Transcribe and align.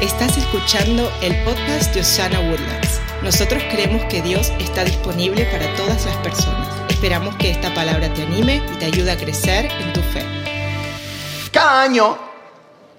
Estás 0.00 0.38
escuchando 0.38 1.10
el 1.22 1.34
podcast 1.42 1.92
de 1.92 2.02
Osana 2.02 2.38
Woodlands. 2.38 3.00
Nosotros 3.24 3.60
creemos 3.68 4.04
que 4.04 4.22
Dios 4.22 4.52
está 4.60 4.84
disponible 4.84 5.44
para 5.46 5.74
todas 5.74 6.06
las 6.06 6.16
personas. 6.18 6.68
Esperamos 6.88 7.34
que 7.34 7.50
esta 7.50 7.74
palabra 7.74 8.14
te 8.14 8.22
anime 8.22 8.62
y 8.72 8.78
te 8.78 8.84
ayude 8.84 9.10
a 9.10 9.16
crecer 9.16 9.64
en 9.66 9.92
tu 9.92 10.00
fe. 10.00 10.24
Cada 11.50 11.82
año 11.82 12.16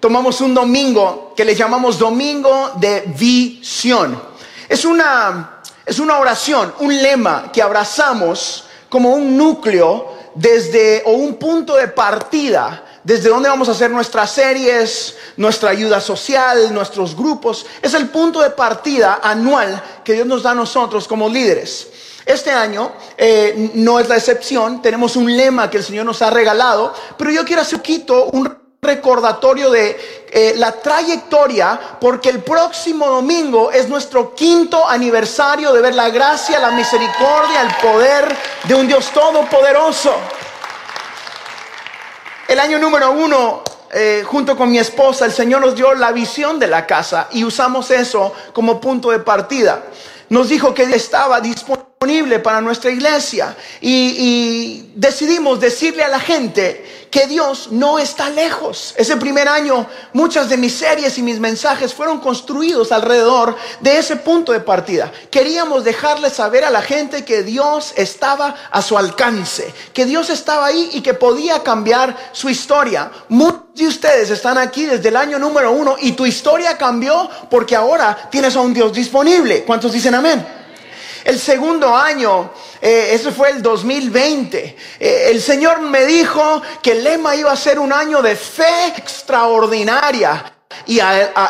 tomamos 0.02 0.42
un 0.42 0.54
domingo 0.54 1.34
que 1.38 1.46
le 1.46 1.56
llamamos 1.56 1.98
Domingo 1.98 2.74
de 2.76 3.06
Visión. 3.18 4.22
Es 4.68 4.84
una, 4.84 5.62
es 5.86 6.00
una 6.00 6.20
oración, 6.20 6.74
un 6.80 7.02
lema 7.02 7.50
que 7.54 7.62
abrazamos 7.62 8.66
como 8.90 9.12
un 9.12 9.38
núcleo 9.38 10.18
desde 10.36 11.04
o 11.06 11.12
un 11.12 11.36
punto 11.36 11.78
de 11.78 11.88
partida 11.88 12.89
desde 13.04 13.30
donde 13.30 13.50
vamos 13.50 13.70
a 13.70 13.72
hacer 13.72 13.92
nuestras 13.92 14.32
series, 14.32 15.16
nuestra 15.38 15.70
ayuda 15.70 16.02
social, 16.02 16.74
nuestros 16.74 17.16
grupos. 17.16 17.66
Es 17.82 17.94
el 17.94 18.10
punto 18.10 18.42
de 18.42 18.52
partida 18.52 19.20
anual 19.24 19.82
que 20.04 20.14
Dios 20.14 20.28
nos 20.28 20.44
da 20.44 20.52
a 20.52 20.56
nosotros 20.56 21.08
como 21.08 21.30
líderes. 21.30 21.88
Este 22.26 22.52
año 22.52 22.92
eh, 23.18 23.72
no 23.74 24.00
es 24.00 24.08
la 24.08 24.18
excepción, 24.18 24.82
tenemos 24.82 25.16
un 25.16 25.36
lema 25.36 25.70
que 25.70 25.78
el 25.78 25.84
Señor 25.84 26.06
nos 26.06 26.22
ha 26.22 26.30
regalado, 26.30 26.94
pero 27.18 27.32
yo 27.32 27.44
quiero 27.44 27.64
hacer 27.64 27.78
un 27.78 27.82
poquito 27.82 28.26
un 28.26 28.60
recordatorio 28.82 29.70
de 29.72 30.26
eh, 30.32 30.54
la 30.58 30.72
trayectoria, 30.72 31.98
porque 32.00 32.30
el 32.30 32.44
próximo 32.44 33.08
domingo 33.08 33.72
es 33.72 33.90
nuestro 33.90 34.34
quinto 34.34 34.88
aniversario 34.88 35.74
de 35.74 35.82
ver 35.82 35.96
la 35.96 36.10
gracia, 36.10 36.60
la 36.60 36.72
misericordia, 36.72 37.62
el 37.62 37.76
poder 37.76 38.36
de 38.66 38.76
un 38.76 38.88
Dios 38.88 39.10
todopoderoso. 39.12 40.14
El 42.50 42.60
año 42.60 42.80
número 42.80 43.12
uno, 43.12 43.62
eh, 43.92 44.24
junto 44.26 44.58
con 44.58 44.72
mi 44.72 44.80
esposa, 44.80 45.28
el 45.28 45.32
Señor 45.32 45.62
nos 45.62 45.76
dio 45.76 45.94
la 45.94 46.12
visión 46.12 46.58
de 46.58 46.66
la 46.66 46.88
casa 46.88 47.28
y 47.30 47.44
usamos 47.44 47.92
eso 47.92 48.34
como 48.54 48.82
punto 48.82 49.12
de 49.12 49.20
partida. 49.20 49.84
Nos 50.30 50.50
dijo 50.50 50.74
que 50.74 50.82
estaba 50.82 51.40
disponible 51.42 51.89
para 52.42 52.62
nuestra 52.62 52.92
iglesia 52.92 53.58
y, 53.82 53.92
y 53.92 54.92
decidimos 54.96 55.60
decirle 55.60 56.02
a 56.02 56.08
la 56.08 56.22
gente 56.22 57.08
que 57.12 57.28
Dios 57.28 57.74
no 57.74 58.00
está 58.00 58.30
lejos. 58.30 58.94
Ese 58.96 59.18
primer 59.18 59.50
año, 59.50 59.86
muchas 60.14 60.48
de 60.48 60.56
mis 60.56 60.74
series 60.76 61.18
y 61.18 61.24
mis 61.24 61.42
mensajes 61.42 61.94
fueron 61.94 62.22
construidos 62.22 62.94
alrededor 62.94 63.58
de 63.82 63.98
ese 63.98 64.16
punto 64.16 64.54
de 64.54 64.62
partida. 64.62 65.12
Queríamos 65.30 65.84
dejarle 65.84 66.30
saber 66.30 66.64
a 66.64 66.70
la 66.70 66.82
gente 66.82 67.26
que 67.26 67.44
Dios 67.44 67.92
estaba 67.98 68.56
a 68.72 68.82
su 68.82 68.98
alcance, 68.98 69.74
que 69.92 70.06
Dios 70.06 70.30
estaba 70.30 70.68
ahí 70.68 70.92
y 70.94 71.02
que 71.02 71.16
podía 71.16 71.64
cambiar 71.64 72.16
su 72.32 72.48
historia. 72.48 73.12
Muchos 73.28 73.74
de 73.76 73.88
ustedes 73.88 74.30
están 74.30 74.58
aquí 74.58 74.86
desde 74.86 75.10
el 75.10 75.18
año 75.18 75.38
número 75.38 75.74
uno 75.74 75.98
y 76.00 76.14
tu 76.14 76.26
historia 76.26 76.78
cambió 76.78 77.30
porque 77.50 77.76
ahora 77.76 78.30
tienes 78.32 78.56
a 78.56 78.62
un 78.62 78.74
Dios 78.74 78.94
disponible. 78.94 79.66
¿Cuántos 79.66 79.92
dicen 79.92 80.16
amén? 80.16 80.59
El 81.24 81.40
segundo 81.40 81.96
año, 81.96 82.52
eh, 82.82 83.10
eso 83.14 83.32
fue 83.32 83.50
el 83.52 83.62
2020, 83.62 84.78
eh, 85.00 85.28
el 85.30 85.42
Señor 85.42 85.82
me 85.82 86.06
dijo 86.06 86.62
que 86.82 86.94
el 86.94 87.04
lema 87.04 87.36
iba 87.36 87.52
a 87.52 87.56
ser 87.56 87.80
un 87.80 87.92
año 87.92 88.22
de 88.22 88.36
fe 88.36 88.88
extraordinaria. 88.98 90.54
Y 90.86 91.00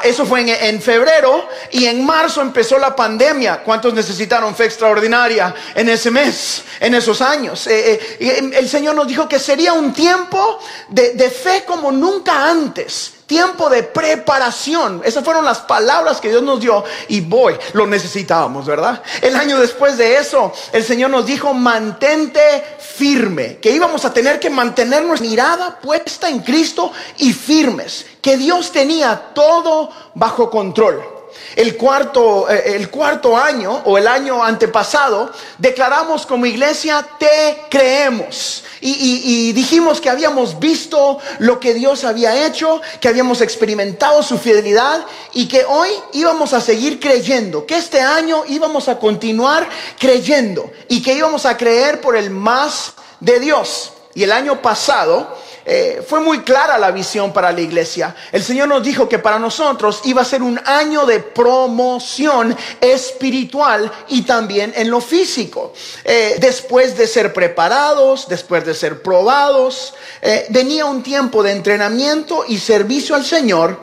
eso 0.04 0.26
fue 0.26 0.68
en, 0.68 0.82
febrero 0.82 1.48
y 1.72 1.86
en 1.86 2.06
marzo 2.06 2.42
empezó 2.42 2.78
la 2.78 2.96
pandemia. 2.96 3.64
¿Cuántos 3.64 3.94
necesitaron 3.94 4.56
fe 4.56 4.66
extraordinaria 4.66 5.54
en 5.76 5.88
ese 5.90 6.10
mes, 6.10 6.64
en 6.80 6.96
esos 6.96 7.22
años? 7.22 7.68
Eh, 7.68 8.18
el 8.20 8.68
Señor 8.68 8.96
nos 8.96 9.08
dijo 9.08 9.30
que 9.30 9.40
sería 9.40 9.74
un 9.74 9.94
tiempo 9.94 10.60
de 10.90 11.30
fe 11.30 11.64
como 11.66 11.92
nunca 11.92 12.50
antes 12.50 13.19
tiempo 13.30 13.70
de 13.70 13.84
preparación. 13.84 15.04
Esas 15.06 15.24
fueron 15.24 15.46
las 15.46 15.60
palabras 15.60 16.20
que 16.20 16.30
Dios 16.30 16.42
nos 16.42 16.60
dio 16.60 16.84
y 17.08 17.22
voy, 17.22 17.56
lo 17.74 17.86
necesitábamos, 17.86 18.66
¿verdad? 18.66 19.04
El 19.22 19.36
año 19.36 19.60
después 19.60 19.98
de 19.98 20.18
eso, 20.18 20.52
el 20.74 20.84
Señor 20.84 21.12
nos 21.12 21.28
dijo, 21.28 21.54
mantente 21.54 22.42
firme, 22.80 23.60
que 23.60 23.72
íbamos 23.72 24.04
a 24.04 24.12
tener 24.12 24.40
que 24.40 24.50
mantener 24.50 25.06
nuestra 25.06 25.30
mirada 25.30 25.80
puesta 25.80 26.28
en 26.28 26.40
Cristo 26.40 26.92
y 27.18 27.32
firmes, 27.32 28.08
que 28.20 28.36
Dios 28.36 28.72
tenía 28.72 29.16
todo 29.36 29.92
bajo 30.16 30.50
control. 30.50 31.19
El 31.56 31.78
cuarto, 31.78 32.50
eh, 32.50 32.76
el 32.76 32.90
cuarto 32.90 33.38
año 33.38 33.82
o 33.86 33.98
el 33.98 34.08
año 34.08 34.44
antepasado, 34.44 35.32
declaramos 35.58 36.26
como 36.26 36.46
iglesia, 36.46 37.08
te 37.18 37.64
creemos. 37.70 38.64
Y, 38.82 39.52
dijimos 39.52 40.00
que 40.00 40.10
habíamos 40.10 40.60
visto 40.60 41.20
lo 41.40 41.60
que 41.60 41.74
Dios 41.74 42.06
había 42.06 42.46
hecho, 42.46 42.82
que 43.02 43.10
habíamos 43.10 43.42
experimentado 43.42 44.24
su 44.24 44.38
fidelidad 44.38 45.06
y 45.34 45.48
que 45.48 45.66
hoy 45.66 45.90
íbamos 46.14 46.54
a 46.54 46.62
seguir 46.62 47.00
creyendo, 47.00 47.66
que 47.66 47.78
este 47.78 48.00
año 48.00 48.44
íbamos 48.48 48.88
a 48.88 48.98
continuar 48.98 49.68
creyendo 50.00 50.72
y 50.88 51.02
que 51.02 51.14
íbamos 51.14 51.46
a 51.46 51.58
creer 51.58 52.00
por 52.00 52.16
el 52.16 52.30
más 52.30 52.94
de 53.20 53.40
Dios. 53.40 53.92
Y 54.16 54.24
el 54.24 54.32
año 54.32 54.62
pasado 54.62 55.38
eh, 55.72 56.04
fue 56.04 56.20
muy 56.20 56.40
clara 56.40 56.80
la 56.80 56.90
visión 56.90 57.32
para 57.32 57.52
la 57.52 57.62
iglesia. 57.62 58.16
El 58.32 58.44
Señor 58.44 58.68
nos 58.68 58.82
dijo 58.82 59.08
que 59.08 59.20
para 59.20 59.38
nosotros 59.38 60.02
iba 60.06 60.24
a 60.24 60.26
ser 60.26 60.42
un 60.42 60.60
año 60.66 61.06
de 61.06 61.20
promoción 61.20 62.58
espiritual 62.82 63.92
y 64.08 64.24
también 64.24 64.74
en 64.76 64.90
lo 64.90 65.00
físico. 65.00 65.72
Eh, 66.04 66.38
después 66.40 66.98
de 66.98 67.06
ser 67.06 67.34
preparados, 67.34 68.28
después 68.28 68.66
de 68.66 68.74
ser 68.74 69.04
probados, 69.04 69.94
eh, 70.24 70.48
venía 70.50 70.86
un 70.86 71.04
tiempo 71.04 71.44
de 71.44 71.52
entrenamiento 71.52 72.46
y 72.48 72.58
servicio 72.58 73.14
al 73.14 73.24
Señor 73.24 73.80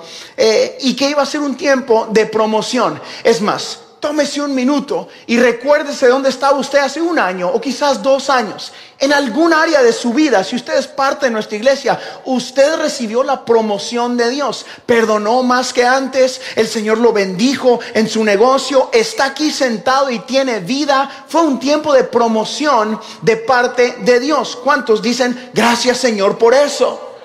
y 0.80 0.96
que 0.96 1.08
iba 1.08 1.22
a 1.22 1.26
ser 1.26 1.41
un 1.41 1.56
tiempo 1.56 2.08
de 2.10 2.26
promoción. 2.26 3.00
Es 3.22 3.41
más, 3.41 3.85
tómese 4.06 4.41
un 4.41 4.55
minuto 4.55 5.09
y 5.27 5.37
recuérdese 5.37 6.06
dónde 6.06 6.28
estaba 6.28 6.56
usted 6.59 6.78
hace 6.78 7.03
un 7.03 7.19
año 7.19 7.49
o 7.49 7.61
quizás 7.61 8.00
dos 8.05 8.31
años. 8.31 8.72
En 9.00 9.12
algún 9.12 9.53
área 9.53 9.83
de 9.83 9.93
su 9.93 10.15
vida, 10.15 10.44
si 10.44 10.55
usted 10.55 10.78
es 10.78 10.87
parte 10.87 11.27
de 11.27 11.33
nuestra 11.33 11.56
iglesia, 11.56 11.99
usted 12.25 12.77
recibió 12.77 13.25
la 13.25 13.44
promoción 13.44 14.17
de 14.17 14.31
Dios, 14.31 14.65
perdonó 14.87 15.43
más 15.43 15.72
que 15.72 15.84
antes, 15.84 16.41
el 16.55 16.69
Señor 16.69 16.99
lo 16.99 17.12
bendijo 17.12 17.81
en 17.94 18.09
su 18.09 18.22
negocio, 18.22 18.91
está 18.93 19.25
aquí 19.25 19.50
sentado 19.50 20.09
y 20.09 20.21
tiene 20.21 20.61
vida. 20.61 21.11
Fue 21.27 21.41
un 21.41 21.59
tiempo 21.59 21.93
de 21.93 22.05
promoción 22.05 23.00
de 23.23 23.37
parte 23.38 23.97
de 24.03 24.21
Dios. 24.21 24.56
¿Cuántos 24.62 25.03
dicen 25.03 25.50
gracias 25.53 25.99
Señor 25.99 26.38
por 26.38 26.55
eso? 26.55 27.17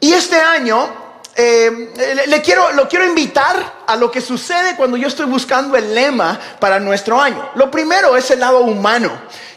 Y 0.00 0.14
este 0.14 0.36
año 0.36 0.88
eh, 1.36 2.24
le 2.26 2.40
quiero, 2.40 2.72
lo 2.72 2.88
quiero 2.88 3.04
invitar 3.04 3.79
a 3.90 3.96
lo 3.96 4.08
que 4.08 4.20
sucede 4.20 4.76
cuando 4.76 4.96
yo 4.96 5.08
estoy 5.08 5.26
buscando 5.26 5.76
el 5.76 5.92
lema 5.92 6.38
para 6.60 6.78
nuestro 6.78 7.20
año. 7.20 7.50
Lo 7.56 7.72
primero 7.72 8.16
es 8.16 8.30
el 8.30 8.38
lado 8.38 8.60
humano. 8.60 9.10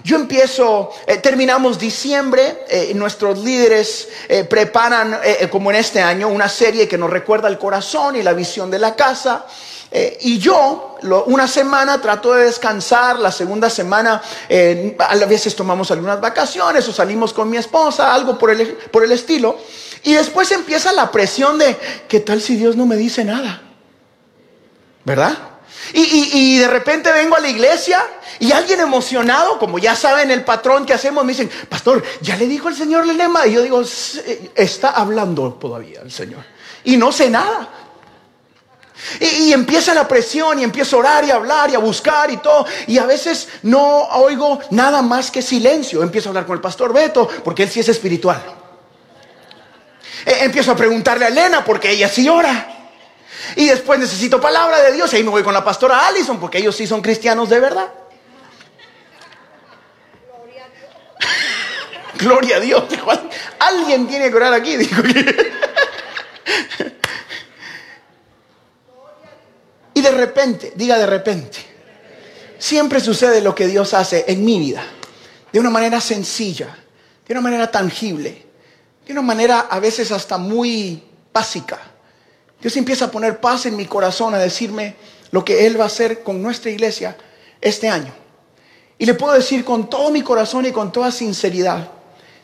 Yo 0.04 0.16
empiezo, 0.16 0.90
eh, 1.06 1.18
terminamos 1.18 1.78
diciembre, 1.78 2.66
eh, 2.68 2.92
nuestros 2.96 3.38
líderes 3.40 4.10
preparan, 4.50 5.20
como 5.52 5.70
en 5.70 5.78
este 5.78 6.02
año, 6.02 6.28
una 6.28 6.50
serie 6.50 6.88
que 6.88 6.98
nos 6.98 7.12
recuerda 7.12 7.48
el 7.48 7.60
corazón 7.60 8.16
y 8.16 8.24
la 8.24 8.34
visión 8.34 8.72
de 8.72 8.80
la 8.80 8.96
casa. 8.96 9.46
y 10.22 10.40
yo, 10.40 10.98
una 11.28 11.48
semana 11.48 12.02
trato 12.02 12.34
de 12.34 12.46
descansar, 12.46 13.20
la 13.20 13.32
segunda 13.32 13.70
semana 13.70 14.20
a 14.98 15.16
veces 15.26 15.56
tomamos 15.56 15.92
algunas 15.92 16.20
vacaciones 16.20 16.88
o 16.88 16.92
salimos 16.92 17.32
con 17.32 17.48
mi 17.48 17.58
esposa, 17.58 18.12
algo 18.12 18.40
por 18.40 18.50
el, 18.50 18.74
por 18.92 19.04
el 19.04 19.12
estilo. 19.12 19.60
Y 20.04 20.14
después 20.14 20.52
empieza 20.52 20.92
la 20.92 21.12
presión 21.12 21.58
de, 21.58 21.78
¿qué 22.08 22.20
tal 22.20 22.42
si 22.42 22.56
Dios 22.56 22.76
no 22.76 22.86
me 22.86 22.98
dice 22.98 23.24
nada? 23.24 23.63
¿Verdad? 25.06 25.38
Y, 25.92 26.58
de 26.58 26.68
repente 26.68 27.12
vengo 27.12 27.36
a 27.36 27.40
la 27.40 27.50
iglesia 27.50 28.04
y 28.40 28.52
alguien 28.52 28.80
emocionado, 28.80 29.60
como 29.60 29.78
ya 29.78 29.96
saben 29.96 30.32
el 30.32 30.44
patrón 30.44 30.86
que 30.86 30.94
hacemos, 30.94 31.24
me 31.26 31.34
dicen, 31.34 31.50
pastor, 31.70 32.04
ya 32.22 32.36
le 32.38 32.48
dijo 32.48 32.70
el 32.70 32.76
Señor 32.76 33.08
el 33.08 33.18
lema. 33.18 33.46
Y 33.46 33.54
yo 33.54 33.62
digo, 33.62 33.82
está 34.56 34.90
hablando 34.92 35.54
todavía 35.54 36.02
el 36.02 36.12
Señor. 36.12 36.44
Y 36.86 36.98
no 36.98 37.12
sé 37.12 37.30
nada. 37.30 37.70
Y, 39.20 39.26
y, 39.26 39.54
empieza 39.54 39.94
la 39.94 40.08
presión 40.08 40.60
y 40.60 40.64
empiezo 40.64 40.96
a 40.96 41.00
orar 41.00 41.26
y 41.26 41.32
a 41.32 41.36
hablar 41.36 41.70
y 41.70 41.76
a 41.76 41.80
buscar 41.80 42.32
y 42.32 42.38
todo. 42.38 42.66
Y 42.88 42.98
a 42.98 43.06
veces 43.06 43.50
no 43.64 44.04
oigo 44.04 44.60
nada 44.72 45.02
más 45.02 45.30
que 45.30 45.42
silencio. 45.42 46.02
Empiezo 46.02 46.30
a 46.30 46.32
hablar 46.32 46.46
con 46.46 46.56
el 46.56 46.62
pastor 46.62 46.94
Beto 46.94 47.28
porque 47.44 47.64
él 47.64 47.70
sí 47.70 47.82
es 47.82 47.90
espiritual. 47.90 48.42
Eh, 50.26 50.38
empiezo 50.42 50.72
a 50.72 50.76
preguntarle 50.76 51.26
a 51.26 51.28
Elena 51.28 51.64
porque 51.66 51.92
ella 51.92 52.08
sí 52.08 52.28
ora. 52.30 52.73
Y 53.56 53.68
después 53.68 54.00
necesito 54.00 54.40
palabra 54.42 54.82
de 54.82 54.94
Dios 54.94 55.12
y 55.14 55.18
ahí 55.18 55.24
me 55.24 55.30
voy 55.30 55.44
con 55.44 55.54
la 55.54 55.64
pastora 55.64 56.08
Allison 56.08 56.40
porque 56.40 56.58
ellos 56.58 56.76
sí 56.76 56.88
son 56.88 57.02
cristianos 57.02 57.50
de 57.50 57.60
verdad. 57.60 57.92
Gloria 62.18 62.58
a 62.58 62.60
Dios. 62.60 62.84
Alguien 63.60 64.08
tiene 64.08 64.30
que 64.30 64.36
orar 64.36 64.54
aquí. 64.54 64.74
y 69.94 70.02
de 70.02 70.12
repente, 70.12 70.74
diga 70.76 70.98
de 70.98 71.06
repente, 71.06 71.60
siempre 72.58 73.00
sucede 73.00 73.42
lo 73.42 73.54
que 73.54 73.68
Dios 73.68 73.94
hace 73.94 74.26
en 74.28 74.44
mi 74.44 74.60
vida. 74.60 74.84
De 75.52 75.60
una 75.60 75.70
manera 75.70 76.02
sencilla, 76.02 76.76
de 77.28 77.34
una 77.34 77.42
manera 77.42 77.70
tangible 77.70 78.44
de 79.06 79.14
una 79.14 79.22
manera 79.22 79.62
a 79.62 79.80
veces 79.80 80.12
hasta 80.12 80.38
muy 80.38 81.04
básica. 81.34 81.80
Dios 82.64 82.78
empieza 82.78 83.06
a 83.06 83.12
poner 83.12 83.42
paz 83.42 83.66
en 83.66 83.76
mi 83.76 83.86
corazón, 83.86 84.34
a 84.34 84.40
decirme 84.40 84.96
lo 85.32 85.44
que 85.44 85.68
Él 85.68 85.78
va 85.78 85.84
a 85.84 85.88
hacer 85.88 86.24
con 86.24 86.42
nuestra 86.42 86.72
iglesia 86.72 87.18
este 87.60 87.90
año. 87.90 88.14
Y 88.98 89.06
le 89.06 89.16
puedo 89.16 89.34
decir 89.34 89.66
con 89.66 89.90
todo 89.90 90.12
mi 90.12 90.22
corazón 90.22 90.66
y 90.66 90.72
con 90.72 90.90
toda 90.90 91.12
sinceridad, 91.12 91.92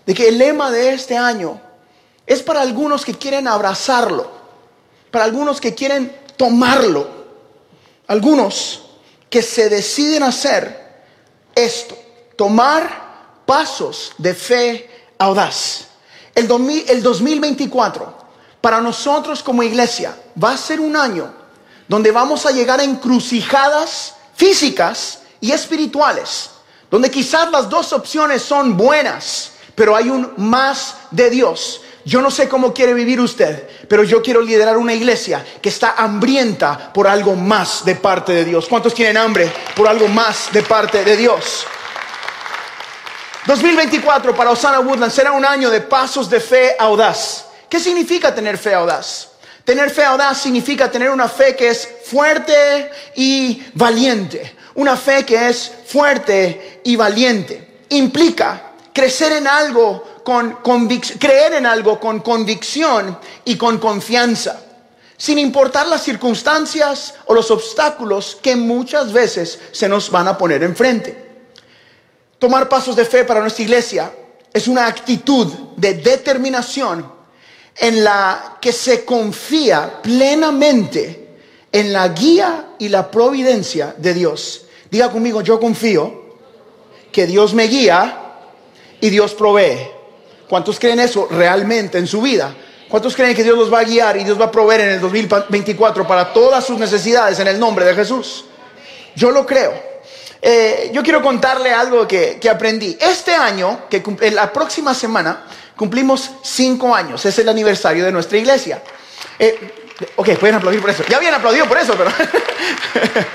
de 0.05 0.13
que 0.13 0.27
el 0.27 0.37
lema 0.37 0.71
de 0.71 0.89
este 0.89 1.15
año 1.15 1.61
es 2.27 2.43
para 2.43 2.59
algunos 2.59 3.05
que 3.05 3.13
quieren 3.13 3.47
abrazarlo, 3.47 4.29
para 5.09 5.23
algunos 5.23 5.61
que 5.61 5.73
quieren 5.73 6.13
tomarlo, 6.35 7.07
algunos 8.07 8.89
que 9.29 9.41
se 9.41 9.69
deciden 9.69 10.23
hacer 10.23 10.99
esto, 11.55 11.97
tomar 12.35 13.39
pasos 13.45 14.11
de 14.17 14.33
fe 14.33 14.89
audaz. 15.17 15.85
El, 16.35 16.45
2024 16.45 18.28
para 18.61 18.81
nosotros 18.81 19.41
como 19.41 19.63
iglesia 19.63 20.15
va 20.41 20.51
a 20.53 20.57
ser 20.57 20.79
un 20.79 20.95
año 20.95 21.33
donde 21.87 22.11
vamos 22.11 22.45
a 22.45 22.51
llegar 22.51 22.79
a 22.79 22.83
encrucijadas 22.83 24.15
físicas 24.35 25.19
y 25.41 25.51
espirituales, 25.51 26.51
donde 26.89 27.09
quizás 27.09 27.51
las 27.51 27.69
dos 27.69 27.91
opciones 27.93 28.41
son 28.41 28.77
buenas, 28.77 29.51
pero 29.75 29.95
hay 29.95 30.09
un 30.09 30.33
más 30.37 30.95
de 31.11 31.29
Dios. 31.29 31.81
Yo 32.05 32.21
no 32.21 32.31
sé 32.31 32.47
cómo 32.47 32.73
quiere 32.73 32.93
vivir 32.93 33.19
usted, 33.19 33.67
pero 33.87 34.03
yo 34.03 34.21
quiero 34.21 34.41
liderar 34.41 34.77
una 34.77 34.93
iglesia 34.93 35.45
que 35.61 35.69
está 35.69 35.95
hambrienta 35.97 36.93
por 36.93 37.07
algo 37.07 37.35
más 37.35 37.83
de 37.83 37.95
parte 37.95 38.33
de 38.33 38.45
Dios. 38.45 38.67
¿Cuántos 38.67 38.93
tienen 38.93 39.17
hambre 39.17 39.51
por 39.75 39.87
algo 39.87 40.07
más 40.07 40.51
de 40.51 40.61
parte 40.61 41.03
de 41.03 41.17
Dios? 41.17 41.65
2024 43.45 44.35
para 44.35 44.51
Osana 44.51 44.79
Woodland 44.79 45.11
será 45.11 45.31
un 45.31 45.43
año 45.43 45.69
de 45.69 45.81
pasos 45.81 46.29
de 46.29 46.39
fe 46.39 46.75
audaz. 46.77 47.48
¿Qué 47.69 47.79
significa 47.79 48.33
tener 48.33 48.57
fe 48.57 48.73
audaz? 48.73 49.29
Tener 49.63 49.91
fe 49.91 50.03
audaz 50.03 50.41
significa 50.41 50.89
tener 50.89 51.11
una 51.11 51.29
fe 51.29 51.55
que 51.55 51.69
es 51.69 51.87
fuerte 52.05 52.89
y 53.15 53.63
valiente. 53.75 54.55
Una 54.73 54.97
fe 54.97 55.23
que 55.23 55.49
es 55.49 55.71
fuerte 55.85 56.81
y 56.83 56.95
valiente. 56.95 57.81
Implica 57.89 58.71
crecer 58.91 59.33
en 59.33 59.47
algo 59.47 60.21
con 60.23 60.53
convicción, 60.63 61.19
creer 61.19 61.53
en 61.53 61.67
algo 61.67 61.99
con 61.99 62.21
convicción 62.21 63.19
y 63.45 63.55
con 63.57 63.77
confianza. 63.77 64.59
Sin 65.15 65.37
importar 65.37 65.85
las 65.85 66.01
circunstancias 66.01 67.13
o 67.25 67.35
los 67.35 67.51
obstáculos 67.51 68.37
que 68.41 68.55
muchas 68.55 69.13
veces 69.13 69.59
se 69.71 69.87
nos 69.87 70.09
van 70.09 70.27
a 70.27 70.37
poner 70.37 70.63
enfrente. 70.63 71.29
Tomar 72.39 72.67
pasos 72.67 72.95
de 72.95 73.05
fe 73.05 73.25
para 73.25 73.41
nuestra 73.41 73.63
iglesia 73.63 74.11
es 74.51 74.67
una 74.67 74.87
actitud 74.87 75.47
de 75.75 75.95
determinación 75.95 77.18
en 77.77 78.03
la 78.03 78.57
que 78.61 78.71
se 78.71 79.05
confía 79.05 80.01
plenamente 80.01 81.27
en 81.71 81.93
la 81.93 82.07
guía 82.09 82.69
y 82.79 82.89
la 82.89 83.09
providencia 83.09 83.93
de 83.97 84.13
Dios. 84.13 84.65
Diga 84.89 85.11
conmigo, 85.11 85.41
yo 85.41 85.59
confío 85.59 86.37
que 87.11 87.27
Dios 87.27 87.53
me 87.53 87.65
guía 87.65 88.17
y 88.99 89.09
Dios 89.09 89.33
provee. 89.33 89.87
¿Cuántos 90.47 90.79
creen 90.79 90.99
eso 90.99 91.27
realmente 91.29 91.97
en 91.97 92.07
su 92.07 92.21
vida? 92.21 92.55
¿Cuántos 92.89 93.15
creen 93.15 93.35
que 93.35 93.43
Dios 93.43 93.55
los 93.55 93.71
va 93.71 93.79
a 93.79 93.83
guiar 93.83 94.17
y 94.17 94.23
Dios 94.23 94.39
va 94.39 94.45
a 94.45 94.51
proveer 94.51 94.81
en 94.81 94.89
el 94.89 94.99
2024 94.99 96.07
para 96.07 96.33
todas 96.33 96.65
sus 96.65 96.79
necesidades 96.79 97.39
en 97.39 97.47
el 97.47 97.59
nombre 97.59 97.85
de 97.85 97.93
Jesús? 97.93 98.45
Yo 99.15 99.29
lo 99.29 99.45
creo. 99.45 99.89
Eh, 100.41 100.89
yo 100.91 101.03
quiero 101.03 101.21
contarle 101.21 101.71
algo 101.71 102.07
que, 102.07 102.39
que 102.41 102.49
aprendí. 102.49 102.97
Este 102.99 103.33
año, 103.35 103.81
que 103.89 104.01
la 104.31 104.51
próxima 104.51 104.95
semana, 104.95 105.45
Cumplimos 105.79 106.31
cinco 106.43 106.93
años, 106.93 107.25
es 107.25 107.39
el 107.39 107.47
aniversario 107.47 108.03
de 108.03 108.11
nuestra 108.11 108.37
iglesia. 108.37 108.83
Eh, 109.39 109.93
ok, 110.17 110.31
pueden 110.37 110.57
aplaudir 110.57 110.81
por 110.81 110.89
eso. 110.89 111.05
Ya 111.07 111.15
habían 111.15 111.33
aplaudido 111.33 111.65
por 111.67 111.77
eso, 111.77 111.95
pero... 111.97 112.11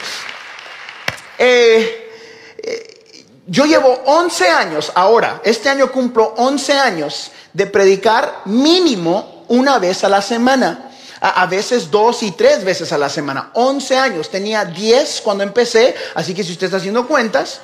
Eh, 1.36 2.12
eh, 2.58 3.26
yo 3.48 3.64
llevo 3.64 4.02
11 4.06 4.48
años 4.48 4.92
ahora, 4.94 5.40
este 5.44 5.68
año 5.68 5.90
cumplo 5.90 6.32
11 6.36 6.72
años 6.74 7.32
de 7.52 7.66
predicar 7.66 8.42
mínimo 8.44 9.44
una 9.48 9.80
vez 9.80 10.04
a 10.04 10.08
la 10.08 10.22
semana. 10.22 10.92
A, 11.20 11.46
veces 11.46 11.90
dos 11.90 12.22
y 12.22 12.30
tres 12.30 12.64
veces 12.64 12.92
a 12.92 12.98
la 12.98 13.08
semana. 13.08 13.50
11 13.54 13.98
años. 13.98 14.30
Tenía 14.30 14.64
10 14.64 15.22
cuando 15.22 15.42
empecé, 15.42 15.96
así 16.14 16.34
que 16.34 16.44
si 16.44 16.52
usted 16.52 16.66
está 16.66 16.76
haciendo 16.76 17.08
cuentas, 17.08 17.62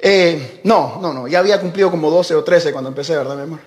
Eh, 0.00 0.60
no, 0.64 0.98
no, 1.00 1.12
no, 1.12 1.26
ya 1.26 1.40
había 1.40 1.60
cumplido 1.60 1.90
como 1.90 2.10
12 2.10 2.34
o 2.34 2.44
13 2.44 2.72
cuando 2.72 2.88
empecé, 2.88 3.16
¿verdad, 3.16 3.36
mi 3.36 3.42
amor? 3.42 3.60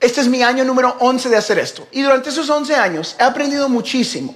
Este 0.00 0.22
es 0.22 0.28
mi 0.28 0.42
año 0.42 0.64
número 0.64 0.96
11 1.00 1.28
de 1.28 1.36
hacer 1.36 1.58
esto. 1.58 1.86
Y 1.92 2.00
durante 2.00 2.30
esos 2.30 2.48
11 2.48 2.74
años 2.74 3.16
he 3.18 3.22
aprendido 3.22 3.68
muchísimo. 3.68 4.34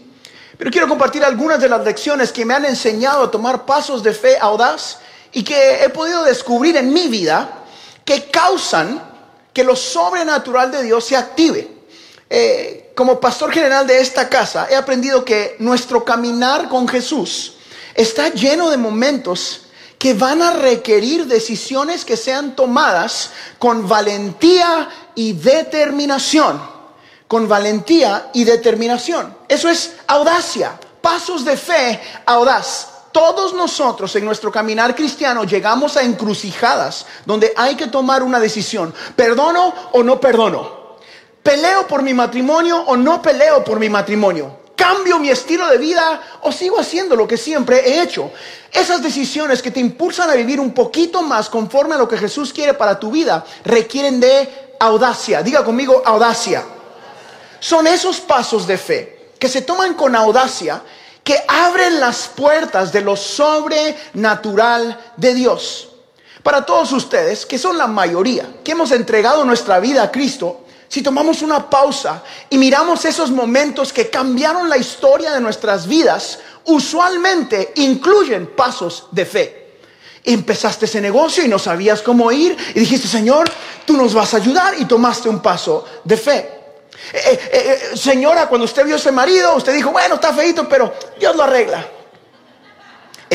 Pero 0.59 0.71
quiero 0.71 0.87
compartir 0.87 1.25
algunas 1.25 1.59
de 1.61 1.69
las 1.69 1.83
lecciones 1.85 2.31
que 2.31 2.45
me 2.45 2.55
han 2.55 2.67
enseñado 2.67 3.25
a 3.25 3.31
tomar 3.31 3.65
pasos 3.65 4.03
de 4.03 4.13
fe 4.13 4.37
audaz 4.39 4.99
y 5.33 5.43
que 5.43 5.83
he 5.83 5.89
podido 5.89 6.23
descubrir 6.23 6.77
en 6.77 6.93
mi 6.93 7.09
vida 7.09 7.65
que 8.05 8.31
causan 8.31 9.03
que 9.55 9.65
lo 9.65 9.75
sobrenatural 9.75 10.71
de 10.71 10.83
Dios 10.83 11.07
se 11.07 11.17
active. 11.17 11.69
Eh, 12.29 12.93
como 12.95 13.19
pastor 13.19 13.51
general 13.51 13.87
de 13.87 14.01
esta 14.01 14.29
casa, 14.29 14.69
he 14.71 14.77
aprendido 14.77 15.25
que 15.25 15.57
nuestro 15.59 16.05
caminar 16.05 16.69
con 16.69 16.87
Jesús 16.87 17.54
está 17.95 18.29
lleno 18.29 18.71
de 18.71 18.77
momentos 18.77 19.63
que 19.99 20.15
van 20.15 20.43
a 20.43 20.53
requerir 20.53 21.27
decisiones 21.27 22.05
que 22.05 22.17
sean 22.17 22.55
tomadas 22.55 23.31
con 23.59 23.89
valentía 23.89 24.89
y 25.15 25.33
determinación. 25.33 26.61
Con 27.27 27.49
valentía 27.49 28.31
y 28.35 28.45
determinación. 28.45 29.35
Eso 29.49 29.69
es 29.69 29.95
audacia, 30.07 30.79
pasos 31.01 31.45
de 31.45 31.57
fe 31.57 32.01
audaz. 32.27 32.89
Todos 33.13 33.55
nosotros 33.55 34.15
en 34.17 34.25
nuestro 34.25 34.53
caminar 34.53 34.95
cristiano 34.95 35.45
llegamos 35.45 35.97
a 35.97 36.03
encrucijadas 36.03 37.07
donde 37.25 37.55
hay 37.57 37.77
que 37.77 37.87
tomar 37.87 38.23
una 38.23 38.41
decisión. 38.41 38.93
¿Perdono 39.17 39.73
o 39.93 40.03
no 40.03 40.21
perdono? 40.21 40.99
¿Peleo 41.43 41.87
por 41.87 42.03
mi 42.03 42.13
matrimonio 42.13 42.79
o 42.79 42.97
no 42.97 43.23
peleo 43.23 43.63
por 43.63 43.79
mi 43.79 43.89
matrimonio? 43.89 44.64
¿Cambio 44.85 45.19
mi 45.19 45.31
estilo 45.31 45.67
de 45.69 45.79
vida 45.79 46.21
o 46.43 46.53
sigo 46.53 46.79
haciendo 46.79 47.17
lo 47.17 47.27
que 47.27 47.39
siempre 47.39 47.89
he 47.89 48.03
hecho? 48.03 48.31
Esas 48.71 49.03
decisiones 49.03 49.63
que 49.63 49.71
te 49.71 49.81
impulsan 49.81 50.29
a 50.29 50.35
vivir 50.35 50.61
un 50.61 50.75
poquito 50.75 51.23
más 51.23 51.49
conforme 51.49 51.95
a 51.95 51.99
lo 51.99 52.07
que 52.07 52.19
Jesús 52.19 52.53
quiere 52.53 52.75
para 52.75 53.01
tu 53.01 53.11
vida 53.11 53.47
requieren 53.65 54.21
de 54.21 54.75
audacia. 54.79 55.43
Diga 55.43 55.65
conmigo 55.65 56.03
audacia. 56.05 56.63
Son 57.61 57.87
esos 57.87 58.21
pasos 58.21 58.67
de 58.67 58.77
fe 58.77 59.31
que 59.39 59.49
se 59.49 59.63
toman 59.63 59.95
con 59.95 60.15
audacia 60.15 60.83
que 61.23 61.43
abren 61.49 61.99
las 61.99 62.29
puertas 62.29 62.93
de 62.93 63.01
lo 63.01 63.17
sobrenatural 63.17 65.01
de 65.17 65.33
Dios. 65.33 65.89
Para 66.43 66.67
todos 66.67 66.93
ustedes, 66.93 67.47
que 67.47 67.59
son 67.59 67.79
la 67.79 67.87
mayoría, 67.87 68.57
que 68.63 68.73
hemos 68.73 68.93
entregado 68.93 69.47
nuestra 69.47 69.81
vida 69.81 70.03
a 70.03 70.13
Cristo, 70.13 70.64
si 70.95 71.03
tomamos 71.03 71.43
una 71.43 71.69
pausa 71.69 72.23
y 72.49 72.57
miramos 72.57 73.05
esos 73.05 73.33
momentos 73.33 73.93
que 73.93 74.09
cambiaron 74.11 74.69
la 74.69 74.77
historia 74.77 75.33
de 75.33 75.41
nuestras 75.41 75.89
vidas, 75.89 76.39
usualmente 76.67 77.73
incluyen 77.75 78.55
pasos 78.55 79.09
de 79.11 79.27
fe. 79.27 79.79
Empezaste 80.23 80.85
ese 80.85 81.01
negocio 81.01 81.45
y 81.45 81.49
no 81.49 81.59
sabías 81.59 82.01
cómo 82.01 82.31
ir 82.31 82.57
y 82.77 82.79
dijiste, 82.79 83.09
Señor, 83.09 83.51
tú 83.85 83.97
nos 83.97 84.15
vas 84.15 84.35
a 84.35 84.37
ayudar 84.37 84.77
y 84.79 84.85
tomaste 84.85 85.29
un 85.29 85.43
paso 85.43 85.85
de 86.05 86.17
fe. 86.17 86.37
Eh, 87.13 87.21
eh, 87.25 87.41
eh, 87.93 87.97
señora, 87.97 88.47
cuando 88.47 88.65
usted 88.65 88.85
vio 88.85 88.95
a 88.95 88.99
ese 88.99 89.11
marido, 89.11 89.57
usted 89.57 89.75
dijo, 89.75 89.91
bueno, 89.91 90.15
está 90.15 90.33
feito, 90.33 90.69
pero 90.69 90.95
Dios 91.19 91.35
lo 91.35 91.43
arregla. 91.43 91.85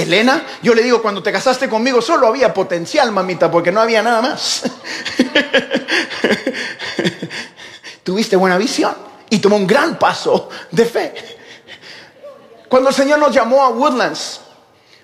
Elena, 0.01 0.43
yo 0.61 0.73
le 0.73 0.83
digo, 0.83 1.01
cuando 1.01 1.23
te 1.23 1.31
casaste 1.31 1.69
conmigo 1.69 2.01
solo 2.01 2.27
había 2.27 2.53
potencial, 2.53 3.11
mamita, 3.11 3.49
porque 3.51 3.71
no 3.71 3.81
había 3.81 4.01
nada 4.01 4.21
más. 4.21 4.63
Tuviste 8.03 8.35
buena 8.35 8.57
visión 8.57 8.95
y 9.29 9.39
tomó 9.39 9.55
un 9.57 9.67
gran 9.67 9.99
paso 9.99 10.49
de 10.71 10.85
fe. 10.85 11.13
Cuando 12.67 12.89
el 12.89 12.95
Señor 12.95 13.19
nos 13.19 13.33
llamó 13.33 13.63
a 13.63 13.69
Woodlands, 13.69 14.41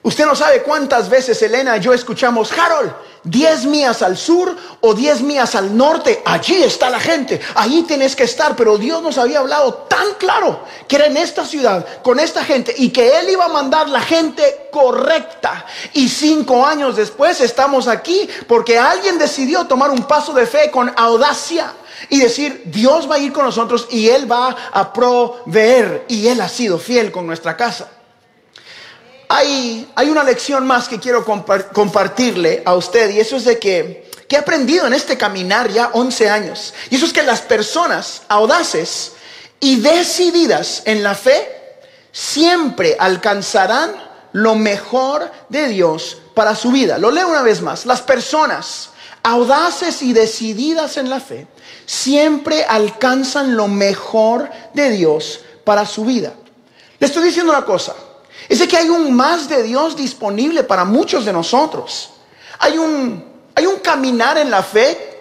usted 0.05 0.25
no 0.25 0.35
sabe 0.35 0.61
cuántas 0.61 1.09
veces 1.09 1.41
Elena 1.41 1.77
y 1.77 1.81
yo 1.81 1.91
escuchamos, 1.91 2.51
Harold, 2.51 2.93
10 3.23 3.65
millas 3.65 4.03
al 4.03 4.17
sur 4.17 4.55
o 4.81 4.93
10 4.93 5.21
millas 5.21 5.55
al 5.55 5.75
norte, 5.75 6.21
allí 6.23 6.61
está 6.61 6.91
la 6.91 6.99
gente, 6.99 7.41
allí 7.55 7.81
tienes 7.83 8.15
que 8.15 8.23
estar, 8.23 8.55
pero 8.55 8.77
Dios 8.77 9.01
nos 9.01 9.17
había 9.17 9.39
hablado 9.39 9.73
tan 9.89 10.13
claro 10.19 10.63
que 10.87 10.97
era 10.97 11.07
en 11.07 11.17
esta 11.17 11.43
ciudad, 11.43 12.03
con 12.03 12.19
esta 12.19 12.45
gente, 12.45 12.73
y 12.77 12.89
que 12.89 13.17
Él 13.19 13.31
iba 13.31 13.45
a 13.45 13.49
mandar 13.49 13.89
la 13.89 14.01
gente 14.01 14.69
correcta. 14.71 15.65
Y 15.93 16.07
cinco 16.07 16.63
años 16.63 16.95
después 16.95 17.41
estamos 17.41 17.87
aquí 17.87 18.29
porque 18.47 18.77
alguien 18.77 19.17
decidió 19.17 19.65
tomar 19.65 19.89
un 19.89 20.03
paso 20.03 20.33
de 20.33 20.45
fe 20.45 20.69
con 20.69 20.93
audacia 20.95 21.73
y 22.09 22.19
decir, 22.19 22.61
Dios 22.65 23.09
va 23.09 23.15
a 23.15 23.19
ir 23.19 23.33
con 23.33 23.45
nosotros 23.45 23.87
y 23.89 24.09
Él 24.09 24.31
va 24.31 24.55
a 24.71 24.93
proveer, 24.93 26.05
y 26.07 26.27
Él 26.27 26.41
ha 26.41 26.49
sido 26.49 26.77
fiel 26.77 27.11
con 27.11 27.25
nuestra 27.25 27.57
casa 27.57 27.89
hay, 29.29 29.87
una 30.09 30.23
lección 30.23 30.65
más 30.65 30.87
que 30.87 30.99
quiero 30.99 31.25
compartirle 31.25 32.63
a 32.65 32.75
usted 32.75 33.11
y 33.11 33.19
eso 33.19 33.37
es 33.37 33.45
de 33.45 33.59
que 33.59 34.05
que 34.27 34.35
he 34.35 34.39
aprendido 34.39 34.87
en 34.87 34.93
este 34.93 35.17
caminar 35.17 35.69
ya 35.69 35.91
11 35.93 36.29
años. 36.29 36.73
Y 36.89 36.95
eso 36.95 37.05
es 37.05 37.13
que 37.13 37.23
las 37.23 37.41
personas 37.41 38.23
audaces 38.27 39.13
y 39.59 39.77
decididas 39.77 40.83
en 40.85 41.03
la 41.03 41.15
fe 41.15 41.47
siempre 42.11 42.95
alcanzarán 42.99 43.93
lo 44.31 44.55
mejor 44.55 45.31
de 45.49 45.67
Dios 45.67 46.17
para 46.33 46.55
su 46.55 46.71
vida. 46.71 46.97
Lo 46.97 47.11
leo 47.11 47.27
una 47.27 47.43
vez 47.43 47.61
más. 47.61 47.85
Las 47.85 48.01
personas 48.01 48.89
audaces 49.23 50.01
y 50.01 50.13
decididas 50.13 50.97
en 50.97 51.09
la 51.09 51.19
fe 51.19 51.47
siempre 51.85 52.63
alcanzan 52.63 53.55
lo 53.55 53.67
mejor 53.67 54.49
de 54.73 54.89
Dios 54.89 55.41
para 55.63 55.85
su 55.85 56.05
vida. 56.05 56.33
Le 56.99 57.07
estoy 57.07 57.25
diciendo 57.25 57.51
una 57.51 57.65
cosa. 57.65 57.95
Es 58.47 58.67
que 58.67 58.77
hay 58.77 58.89
un 58.89 59.13
más 59.13 59.49
de 59.49 59.63
Dios 59.63 59.95
disponible 59.95 60.63
para 60.63 60.85
muchos 60.85 61.25
de 61.25 61.33
nosotros. 61.33 62.11
Hay 62.59 62.77
un, 62.77 63.25
hay 63.55 63.65
un 63.65 63.79
caminar 63.79 64.37
en 64.37 64.51
la 64.51 64.61
fe 64.61 65.15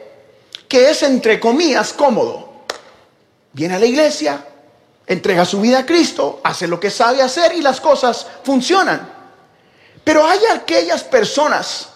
que 0.69 0.91
es, 0.91 1.03
entre 1.03 1.41
comillas, 1.41 1.93
cómodo. 1.93 2.65
Viene 3.53 3.75
a 3.75 3.79
la 3.79 3.87
iglesia, 3.87 4.45
entrega 5.07 5.45
su 5.45 5.61
vida 5.61 5.81
a 5.81 5.87
Cristo, 5.87 6.41
hace 6.43 6.67
lo 6.67 6.81
que 6.81 6.91
sabe 6.91 7.23
hacer 7.23 7.55
y 7.55 7.63
las 7.63 7.81
cosas 7.81 8.27
funcionan. 8.43 9.09
Pero 10.03 10.27
hay 10.27 10.41
aquellas 10.53 11.03
personas 11.05 11.89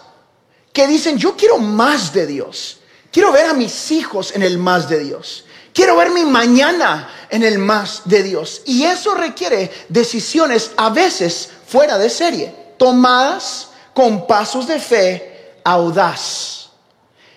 que 0.73 0.87
dicen, 0.87 1.17
yo 1.17 1.35
quiero 1.35 1.57
más 1.57 2.13
de 2.13 2.25
Dios. 2.25 2.79
Quiero 3.11 3.31
ver 3.31 3.47
a 3.47 3.53
mis 3.53 3.91
hijos 3.91 4.33
en 4.35 4.43
el 4.43 4.57
más 4.57 4.87
de 4.87 4.99
Dios. 4.99 5.45
Quiero 5.73 5.95
ver 5.95 6.09
mi 6.11 6.23
mañana 6.23 7.09
en 7.29 7.43
el 7.43 7.59
más 7.59 8.01
de 8.05 8.23
Dios. 8.23 8.61
Y 8.65 8.83
eso 8.83 9.15
requiere 9.15 9.71
decisiones 9.89 10.71
a 10.77 10.89
veces 10.89 11.49
fuera 11.67 11.97
de 11.97 12.09
serie, 12.09 12.53
tomadas 12.77 13.69
con 13.93 14.25
pasos 14.25 14.67
de 14.67 14.79
fe 14.79 15.59
audaz. 15.63 16.69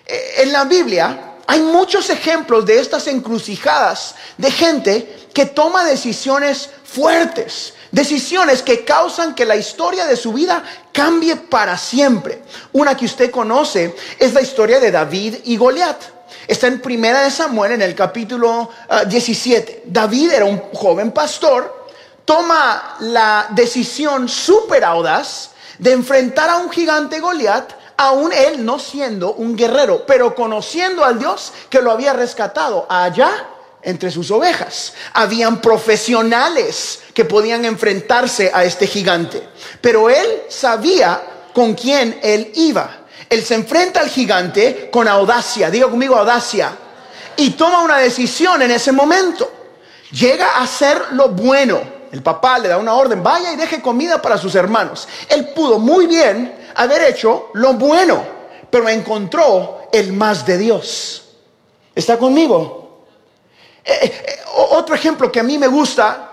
Eh, 0.05 0.35
en 0.39 0.51
la 0.51 0.65
Biblia 0.65 1.33
hay 1.45 1.61
muchos 1.61 2.09
ejemplos 2.09 2.65
de 2.65 2.79
estas 2.79 3.07
encrucijadas 3.07 4.15
de 4.37 4.51
gente 4.51 5.27
que 5.33 5.45
toma 5.45 5.85
decisiones 5.85 6.69
fuertes, 6.83 7.73
decisiones 7.91 8.61
que 8.61 8.85
causan 8.85 9.35
que 9.35 9.45
la 9.45 9.55
historia 9.55 10.05
de 10.05 10.15
su 10.15 10.33
vida 10.33 10.63
cambie 10.91 11.35
para 11.35 11.77
siempre. 11.77 12.43
Una 12.71 12.95
que 12.95 13.05
usted 13.05 13.29
conoce 13.29 13.95
es 14.19 14.33
la 14.33 14.41
historia 14.41 14.79
de 14.79 14.91
David 14.91 15.35
y 15.43 15.57
Goliat. 15.57 16.12
Está 16.47 16.67
en 16.67 16.81
Primera 16.81 17.21
de 17.21 17.31
Samuel 17.31 17.73
en 17.73 17.81
el 17.81 17.95
capítulo 17.95 18.69
17. 19.07 19.75
Ah, 19.77 19.81
David 19.85 20.31
era 20.31 20.45
un 20.45 20.59
joven 20.73 21.11
pastor, 21.11 21.87
toma 22.25 22.97
la 22.99 23.47
decisión 23.51 24.27
súper 24.27 24.83
audaz 24.83 25.51
de 25.79 25.91
enfrentar 25.91 26.49
a 26.49 26.57
un 26.57 26.69
gigante 26.69 27.19
Goliat, 27.19 27.73
aún 27.97 28.31
él 28.33 28.65
no 28.65 28.79
siendo 28.79 29.33
un 29.33 29.55
guerrero, 29.55 30.05
pero 30.05 30.35
conociendo 30.35 31.03
al 31.03 31.19
Dios 31.19 31.53
que 31.69 31.81
lo 31.81 31.91
había 31.91 32.13
rescatado 32.13 32.85
allá 32.89 33.47
entre 33.81 34.11
sus 34.11 34.31
ovejas. 34.31 34.93
Habían 35.13 35.61
profesionales 35.61 37.01
que 37.13 37.25
podían 37.25 37.65
enfrentarse 37.65 38.51
a 38.53 38.63
este 38.63 38.87
gigante, 38.87 39.47
pero 39.81 40.09
él 40.09 40.43
sabía 40.49 41.21
con 41.53 41.73
quién 41.73 42.19
él 42.23 42.51
iba. 42.55 43.02
Él 43.33 43.43
se 43.43 43.55
enfrenta 43.55 43.99
al 43.99 44.09
gigante 44.09 44.89
con 44.91 45.07
audacia, 45.07 45.71
digo 45.71 45.89
conmigo 45.89 46.15
audacia, 46.15 46.77
y 47.35 47.51
toma 47.51 47.81
una 47.81 47.97
decisión 47.97 48.61
en 48.61 48.71
ese 48.71 48.91
momento. 48.91 49.51
Llega 50.11 50.57
a 50.57 50.63
hacer 50.63 51.01
lo 51.13 51.29
bueno. 51.29 51.81
El 52.11 52.21
papá 52.21 52.59
le 52.59 52.69
da 52.69 52.77
una 52.77 52.93
orden, 52.93 53.23
vaya 53.23 53.51
y 53.51 53.55
deje 53.55 53.81
comida 53.81 54.21
para 54.21 54.37
sus 54.37 54.53
hermanos. 54.53 55.07
Él 55.27 55.49
pudo 55.49 55.79
muy 55.79 56.05
bien 56.05 56.69
haber 56.75 57.01
hecho 57.05 57.49
lo 57.53 57.73
bueno, 57.73 58.23
pero 58.69 58.87
encontró 58.87 59.87
el 59.91 60.13
más 60.13 60.45
de 60.45 60.59
Dios. 60.59 61.23
¿Está 61.95 62.19
conmigo? 62.19 63.05
Eh, 63.83 63.99
eh, 64.03 64.23
eh, 64.27 64.39
otro 64.71 64.93
ejemplo 64.93 65.31
que 65.31 65.39
a 65.39 65.43
mí 65.43 65.57
me 65.57 65.67
gusta 65.67 66.32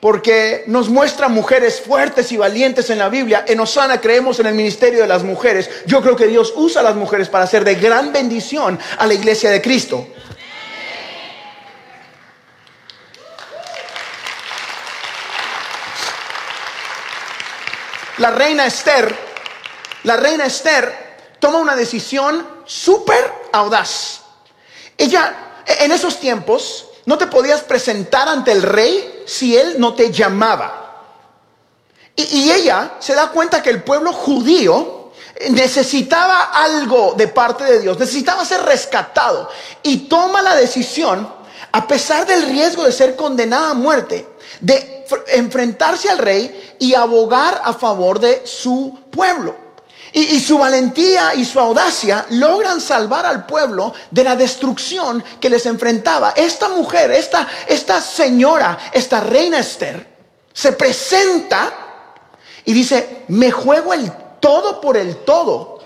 porque 0.00 0.64
nos 0.66 0.88
muestra 0.88 1.28
mujeres 1.28 1.80
fuertes 1.80 2.32
y 2.32 2.38
valientes 2.38 2.88
en 2.88 2.98
la 2.98 3.10
Biblia. 3.10 3.44
En 3.46 3.60
Osana 3.60 4.00
creemos 4.00 4.40
en 4.40 4.46
el 4.46 4.54
ministerio 4.54 5.02
de 5.02 5.06
las 5.06 5.22
mujeres. 5.22 5.68
Yo 5.86 6.00
creo 6.00 6.16
que 6.16 6.26
Dios 6.26 6.54
usa 6.56 6.80
a 6.80 6.84
las 6.84 6.96
mujeres 6.96 7.28
para 7.28 7.44
hacer 7.44 7.64
de 7.64 7.74
gran 7.74 8.12
bendición 8.12 8.78
a 8.96 9.06
la 9.06 9.14
iglesia 9.14 9.50
de 9.50 9.60
Cristo. 9.60 10.08
La 18.16 18.30
reina 18.30 18.66
Esther, 18.66 19.14
la 20.04 20.16
reina 20.16 20.44
Esther 20.44 21.10
toma 21.38 21.58
una 21.58 21.74
decisión 21.74 22.46
súper 22.66 23.32
audaz. 23.52 24.20
Ella, 24.96 25.62
en 25.66 25.90
esos 25.90 26.20
tiempos, 26.20 26.89
no 27.06 27.18
te 27.18 27.26
podías 27.26 27.62
presentar 27.62 28.28
ante 28.28 28.52
el 28.52 28.62
rey 28.62 29.24
si 29.26 29.56
él 29.56 29.76
no 29.78 29.94
te 29.94 30.10
llamaba. 30.10 30.76
Y, 32.16 32.50
ella 32.50 32.96
se 32.98 33.14
da 33.14 33.30
cuenta 33.30 33.62
que 33.62 33.70
el 33.70 33.82
pueblo 33.82 34.12
judío 34.12 35.10
necesitaba 35.50 36.50
algo 36.52 37.14
de 37.16 37.28
parte 37.28 37.64
de 37.64 37.80
Dios, 37.80 37.98
necesitaba 37.98 38.44
ser 38.44 38.62
rescatado. 38.62 39.48
Y 39.82 40.08
toma 40.08 40.42
la 40.42 40.54
decisión, 40.54 41.32
a 41.72 41.86
pesar 41.86 42.26
del 42.26 42.46
riesgo 42.46 42.84
de 42.84 42.92
ser 42.92 43.16
condenada 43.16 43.70
a 43.70 43.74
muerte, 43.74 44.28
de 44.60 45.06
enfrentarse 45.28 46.10
al 46.10 46.18
rey 46.18 46.76
y 46.78 46.94
abogar 46.94 47.62
a 47.64 47.72
favor 47.72 48.18
de 48.20 48.42
su 48.44 48.98
pueblo. 49.10 49.69
Y, 50.12 50.40
su 50.40 50.58
valentía 50.58 51.34
y 51.34 51.44
su 51.44 51.60
audacia 51.60 52.26
logran 52.30 52.80
salvar 52.80 53.26
al 53.26 53.46
pueblo 53.46 53.92
de 54.10 54.24
la 54.24 54.34
destrucción 54.34 55.22
que 55.40 55.48
les 55.48 55.66
enfrentaba. 55.66 56.32
Esta 56.36 56.68
mujer, 56.68 57.12
esta, 57.12 57.46
esta 57.68 58.00
señora, 58.00 58.76
esta 58.92 59.20
reina 59.20 59.60
Esther, 59.60 60.04
se 60.52 60.72
presenta 60.72 61.72
y 62.64 62.72
dice, 62.72 63.24
me 63.28 63.50
juego 63.50 63.94
el 63.94 64.10
todo 64.40 64.80
por 64.80 64.96
el 64.96 65.18
todo, 65.18 65.78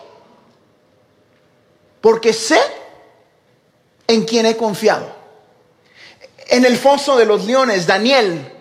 porque 2.01 2.33
sé 2.33 2.61
en 4.07 4.25
quién 4.25 4.47
he 4.47 4.57
confiado. 4.57 5.07
En 6.47 6.65
el 6.65 6.77
foso 6.77 7.17
de 7.17 7.27
los 7.27 7.45
leones, 7.45 7.87
Daniel 7.87 8.53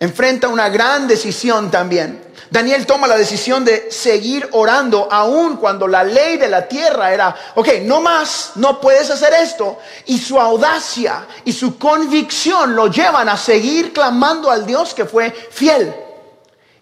enfrenta 0.00 0.48
una 0.48 0.68
gran 0.68 1.06
decisión 1.06 1.70
también. 1.70 2.31
Daniel 2.52 2.84
toma 2.84 3.06
la 3.06 3.16
decisión 3.16 3.64
de 3.64 3.90
seguir 3.90 4.46
orando 4.52 5.08
aun 5.10 5.56
cuando 5.56 5.88
la 5.88 6.04
ley 6.04 6.36
de 6.36 6.48
la 6.48 6.68
tierra 6.68 7.10
era, 7.10 7.34
ok, 7.54 7.66
no 7.84 8.02
más, 8.02 8.52
no 8.56 8.78
puedes 8.78 9.08
hacer 9.08 9.32
esto. 9.32 9.78
Y 10.04 10.18
su 10.18 10.38
audacia 10.38 11.26
y 11.46 11.52
su 11.54 11.78
convicción 11.78 12.76
lo 12.76 12.88
llevan 12.88 13.30
a 13.30 13.38
seguir 13.38 13.94
clamando 13.94 14.50
al 14.50 14.66
Dios 14.66 14.92
que 14.92 15.06
fue 15.06 15.30
fiel. 15.30 15.94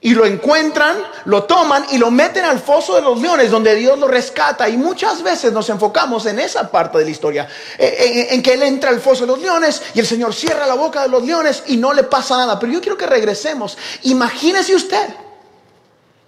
Y 0.01 0.13
lo 0.13 0.27
encuentran, 0.27 0.97
lo 1.27 1.45
toman 1.45 1.87
y 1.93 1.99
lo 1.99 2.11
meten 2.11 2.47
al 2.47 2.59
foso 2.59 2.97
de 2.97 3.03
los 3.03 3.21
leones 3.21 3.53
donde 3.53 3.77
Dios 3.77 3.97
lo 3.97 4.09
rescata. 4.09 4.69
Y 4.69 4.77
muchas 4.77 5.23
veces 5.23 5.53
nos 5.53 5.69
enfocamos 5.69 6.27
en 6.27 6.41
esa 6.41 6.69
parte 6.69 6.99
de 6.99 7.05
la 7.05 7.11
historia, 7.11 7.49
en, 7.79 8.43
que 8.43 8.55
Él 8.55 8.65
entra 8.65 8.91
al 8.91 8.99
foso 8.99 9.21
de 9.21 9.29
los 9.29 9.39
leones 9.39 9.81
y 9.95 10.01
el 10.01 10.07
Señor 10.07 10.35
cierra 10.35 10.67
la 10.67 10.75
boca 10.75 11.03
de 11.03 11.11
los 11.11 11.23
leones 11.23 11.63
y 11.69 11.77
no 11.77 11.93
le 11.93 12.03
pasa 12.03 12.37
nada. 12.37 12.59
Pero 12.59 12.73
yo 12.73 12.81
quiero 12.81 12.99
que 12.99 13.07
regresemos. 13.07 13.79
Imagínese 14.03 14.75
usted 14.75 15.30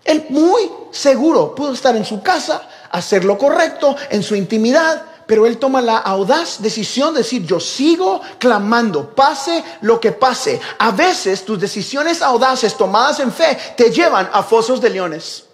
él 0.05 0.27
muy 0.31 0.71
seguro 0.91 1.55
pudo 1.55 1.73
estar 1.73 1.95
en 1.97 2.05
su 2.05 2.23
casa, 2.23 2.63
hacer 2.91 3.25
lo 3.25 3.39
correcto, 3.39 3.97
en 4.11 4.23
su 4.23 4.35
intimidad, 4.35 5.03
pero 5.27 5.47
él 5.47 5.59
toma 5.59 5.81
la 5.81 5.99
audaz 5.99 6.61
decisión 6.61 7.15
de 7.15 7.21
decir, 7.21 7.47
yo 7.47 7.61
sigo 7.61 8.21
clamando, 8.39 9.15
pase 9.15 9.65
lo 9.83 10.01
que 10.01 10.13
pase. 10.13 10.61
A 10.79 10.91
veces 10.91 11.45
tus 11.45 11.59
decisiones 11.61 12.21
audaces 12.21 12.77
tomadas 12.77 13.21
en 13.21 13.33
fe 13.33 13.57
te 13.77 13.91
llevan 13.91 14.29
a 14.33 14.43
fosos 14.43 14.81
de 14.81 14.91
leones. 14.91 15.47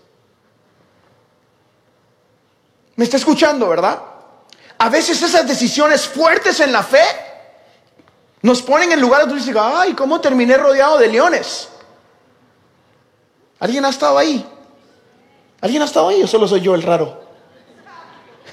¿Me 2.97 3.05
está 3.05 3.19
escuchando, 3.19 3.69
verdad? 3.69 4.01
A 4.79 4.89
veces 4.89 5.23
esas 5.23 5.47
decisiones 5.47 6.09
fuertes 6.09 6.59
en 6.61 6.73
la 6.73 6.83
fe 6.83 7.05
nos 8.43 8.63
ponen 8.63 8.91
en 8.93 9.01
lugares 9.01 9.29
donde 9.29 9.45
dices, 9.45 9.57
ay, 9.61 9.93
¿cómo 9.93 10.21
terminé 10.21 10.57
rodeado 10.57 10.99
de 10.99 11.09
leones? 11.09 11.69
¿Alguien 13.61 13.85
ha 13.85 13.89
estado 13.89 14.19
ahí? 14.19 14.47
¿Alguien 15.61 15.83
ha 15.83 15.87
estado 15.87 16.09
ahí 16.09 16.23
o 16.23 16.27
solo 16.27 16.47
soy 16.47 16.61
yo 16.61 16.75
el 16.75 16.83
raro? 16.83 17.25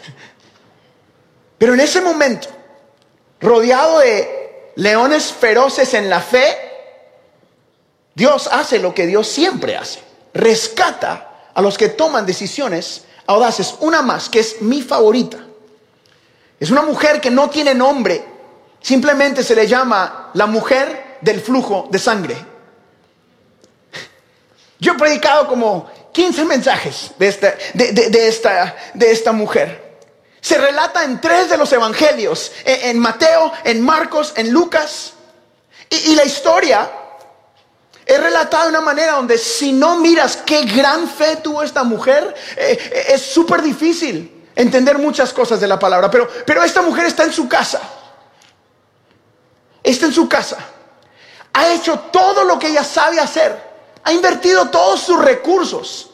Pero 1.58 1.74
en 1.74 1.80
ese 1.80 2.02
momento, 2.02 2.48
rodeado 3.40 4.00
de 4.00 4.72
leones 4.76 5.32
feroces 5.32 5.94
en 5.94 6.10
la 6.10 6.20
fe, 6.20 6.58
Dios 8.16 8.50
hace 8.52 8.80
lo 8.80 8.94
que 8.94 9.06
Dios 9.06 9.28
siempre 9.28 9.78
hace. 9.78 10.02
Rescata 10.34 11.50
a 11.54 11.62
los 11.62 11.78
que 11.78 11.90
toman 11.90 12.26
decisiones 12.26 13.06
audaces. 13.28 13.76
Una 13.82 14.02
más, 14.02 14.30
que 14.30 14.40
es 14.40 14.62
mi 14.62 14.82
favorita. 14.82 15.38
Es 16.60 16.72
una 16.72 16.82
mujer 16.82 17.22
que 17.22 17.30
no 17.30 17.50
tiene 17.50 17.76
nombre. 17.76 18.24
Simplemente 18.82 19.44
se 19.44 19.56
le 19.56 19.68
llama 19.68 20.32
la 20.34 20.46
mujer 20.46 21.18
del 21.22 21.42
flujo 21.42 21.88
de 21.92 22.00
sangre. 22.00 22.55
Yo 24.86 24.92
he 24.92 24.98
predicado 24.98 25.48
como 25.48 25.90
15 26.12 26.46
mensajes 26.46 27.10
de 27.18 27.28
esta, 27.28 27.56
de, 27.74 28.28
esta, 28.28 28.76
de 28.94 29.12
esta 29.12 29.32
mujer. 29.32 29.98
Se 30.40 30.60
relata 30.60 31.04
en 31.04 31.20
tres 31.20 31.50
de 31.50 31.58
los 31.58 31.74
evangelios, 31.74 32.52
en, 32.64 33.00
Mateo, 33.00 33.52
en 33.64 33.82
Marcos, 33.82 34.34
en 34.36 34.52
Lucas. 34.52 35.14
Y, 35.90 36.14
la 36.14 36.24
historia 36.24 36.88
es 38.06 38.22
relatada 38.22 38.66
de 38.66 38.70
una 38.70 38.82
manera 38.82 39.14
donde 39.14 39.40
si 39.40 39.74
no 39.74 39.98
miras 39.98 40.38
qué 40.38 40.66
gran 40.66 41.10
fe 41.10 41.38
tuvo 41.38 41.64
esta 41.64 41.84
mujer, 41.84 42.36
eh, 42.56 42.78
eh, 42.80 43.06
es 43.10 43.24
súper 43.24 43.64
difícil 43.64 44.48
entender 44.56 45.00
muchas 45.00 45.34
cosas 45.34 45.60
de 45.60 45.68
la 45.68 45.80
palabra. 45.80 46.12
Pero, 46.12 46.30
pero 46.46 46.64
esta 46.64 46.84
mujer 46.84 47.08
está 47.08 47.24
en 47.24 47.34
su 47.34 47.50
casa. 47.50 47.82
Está 49.82 50.06
en 50.06 50.14
su 50.14 50.30
casa. 50.30 50.60
Ha 51.54 51.74
hecho 51.74 51.98
todo 52.12 52.44
lo 52.44 52.60
que 52.60 52.68
ella 52.68 52.84
sabe 52.84 53.20
hacer. 53.20 53.65
Ha 54.06 54.14
invertido 54.14 54.70
todos 54.70 55.02
sus 55.02 55.20
recursos. 55.20 56.12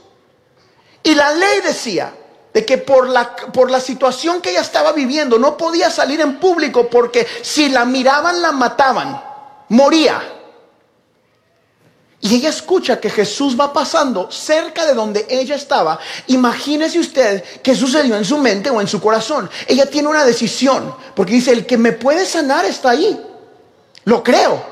Y 1.04 1.14
la 1.14 1.34
ley 1.34 1.60
decía 1.62 2.14
de 2.54 2.66
que 2.66 2.78
por 2.78 3.08
la, 3.08 3.36
por 3.36 3.70
la 3.70 3.80
situación 3.80 4.42
que 4.42 4.52
ella 4.52 4.62
estaba 4.62 4.92
viviendo 4.92 5.38
no 5.38 5.58
podía 5.58 5.90
salir 5.90 6.20
en 6.22 6.40
público 6.40 6.90
porque 6.90 7.28
si 7.42 7.70
la 7.70 7.86
miraban 7.86 8.42
la 8.42 8.52
mataban, 8.52 9.22
moría. 9.70 10.22
Y 12.22 12.36
ella 12.36 12.50
escucha 12.50 13.00
que 13.00 13.10
Jesús 13.10 13.60
va 13.60 13.74
pasando 13.74 14.32
cerca 14.32 14.86
de 14.86 14.94
donde 14.94 15.26
ella 15.30 15.56
estaba. 15.56 16.00
Imagínese 16.28 17.00
usted 17.00 17.44
qué 17.64 17.76
sucedió 17.76 18.16
en 18.16 18.24
su 18.24 18.38
mente 18.38 18.70
o 18.70 18.80
en 18.80 18.88
su 18.88 19.02
corazón. 19.02 19.50
Ella 19.68 19.88
tiene 19.88 20.08
una 20.08 20.24
decisión, 20.24 20.96
porque 21.16 21.34
dice, 21.34 21.52
el 21.52 21.66
que 21.66 21.78
me 21.78 21.94
puede 21.94 22.26
sanar 22.26 22.64
está 22.64 22.92
ahí. 22.92 23.20
Lo 24.06 24.24
creo. 24.24 24.71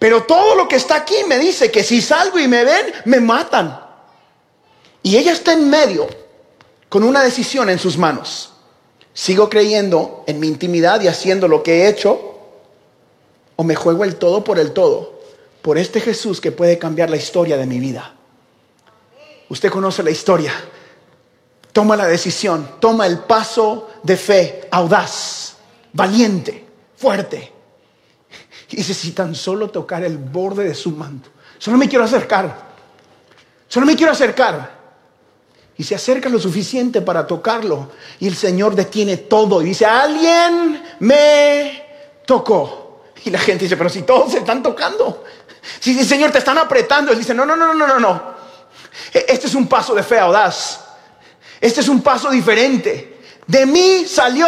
Pero 0.00 0.22
todo 0.22 0.54
lo 0.54 0.66
que 0.66 0.76
está 0.76 0.96
aquí 0.96 1.14
me 1.28 1.38
dice 1.38 1.70
que 1.70 1.84
si 1.84 2.00
salgo 2.00 2.38
y 2.38 2.48
me 2.48 2.64
ven, 2.64 2.86
me 3.04 3.20
matan. 3.20 3.78
Y 5.02 5.18
ella 5.18 5.32
está 5.32 5.52
en 5.52 5.68
medio 5.68 6.08
con 6.88 7.04
una 7.04 7.22
decisión 7.22 7.68
en 7.68 7.78
sus 7.78 7.98
manos. 7.98 8.50
¿Sigo 9.12 9.50
creyendo 9.50 10.24
en 10.26 10.40
mi 10.40 10.48
intimidad 10.48 11.02
y 11.02 11.08
haciendo 11.08 11.48
lo 11.48 11.62
que 11.62 11.82
he 11.82 11.88
hecho? 11.88 12.38
¿O 13.56 13.62
me 13.62 13.74
juego 13.74 14.04
el 14.04 14.16
todo 14.16 14.42
por 14.42 14.58
el 14.58 14.72
todo? 14.72 15.20
Por 15.60 15.76
este 15.76 16.00
Jesús 16.00 16.40
que 16.40 16.50
puede 16.50 16.78
cambiar 16.78 17.10
la 17.10 17.18
historia 17.18 17.58
de 17.58 17.66
mi 17.66 17.78
vida. 17.78 18.14
Usted 19.50 19.70
conoce 19.70 20.02
la 20.02 20.10
historia. 20.10 20.54
Toma 21.74 21.94
la 21.94 22.06
decisión, 22.06 22.76
toma 22.80 23.06
el 23.06 23.18
paso 23.18 23.90
de 24.02 24.16
fe, 24.16 24.66
audaz, 24.70 25.56
valiente, 25.92 26.66
fuerte. 26.96 27.59
Dice, 28.70 28.94
si 28.94 29.12
tan 29.12 29.34
solo 29.34 29.68
tocar 29.68 30.04
el 30.04 30.16
borde 30.16 30.64
de 30.64 30.74
su 30.74 30.92
manto, 30.92 31.30
solo 31.58 31.76
me 31.76 31.88
quiero 31.88 32.04
acercar, 32.04 32.70
solo 33.68 33.84
me 33.84 33.96
quiero 33.96 34.12
acercar 34.12 34.80
y 35.80 35.82
se 35.82 35.94
acerca 35.94 36.28
lo 36.28 36.38
suficiente 36.38 37.00
para 37.00 37.26
tocarlo. 37.26 37.90
Y 38.18 38.26
el 38.26 38.36
Señor 38.36 38.74
detiene 38.74 39.16
todo 39.16 39.62
y 39.62 39.64
dice, 39.64 39.86
alguien 39.86 40.82
me 40.98 41.84
tocó. 42.26 43.04
Y 43.24 43.30
la 43.30 43.38
gente 43.38 43.64
dice, 43.64 43.78
pero 43.78 43.88
si 43.88 44.02
todos 44.02 44.32
se 44.32 44.40
están 44.40 44.62
tocando. 44.62 45.24
Si 45.80 45.98
el 45.98 46.04
Señor 46.06 46.32
te 46.32 46.38
están 46.38 46.58
apretando, 46.58 47.12
Él 47.12 47.18
dice, 47.18 47.32
no, 47.32 47.46
no, 47.46 47.56
no, 47.56 47.72
no, 47.72 47.86
no, 47.86 47.98
no. 47.98 48.22
E, 49.12 49.24
este 49.26 49.46
es 49.46 49.54
un 49.54 49.66
paso 49.66 49.94
de 49.94 50.02
fe 50.02 50.18
audaz. 50.18 50.84
Este 51.58 51.80
es 51.80 51.88
un 51.88 52.02
paso 52.02 52.30
diferente. 52.30 53.18
De 53.46 53.64
mí 53.64 54.04
salió 54.06 54.46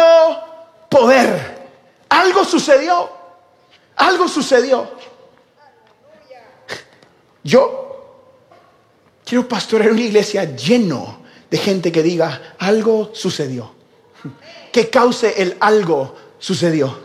poder. 0.87 1.67
Algo 2.09 2.45
sucedió. 2.45 3.22
Algo 3.95 4.27
sucedió. 4.27 4.89
Yo 7.43 8.29
quiero 9.25 9.47
pastorear 9.47 9.91
una 9.91 10.01
iglesia 10.01 10.55
lleno 10.55 11.23
de 11.49 11.57
gente 11.57 11.91
que 11.91 12.01
diga, 12.01 12.55
algo 12.57 13.11
sucedió. 13.13 13.71
Que 14.71 14.89
cause 14.89 15.35
el 15.37 15.57
algo 15.59 16.15
sucedió. 16.39 16.97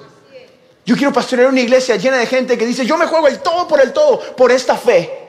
Yo 0.87 0.97
quiero 0.97 1.13
pastorear 1.13 1.51
una 1.51 1.61
iglesia 1.61 1.97
llena 1.97 2.17
de 2.17 2.27
gente 2.27 2.57
que 2.57 2.65
dice, 2.65 2.87
yo 2.87 2.97
me 2.97 3.07
juego 3.07 3.29
el 3.29 3.41
todo 3.41 3.69
por 3.69 3.81
el 3.81 3.93
todo, 3.93 4.21
por 4.37 4.51
esta 4.51 4.77
fe. 4.77 5.29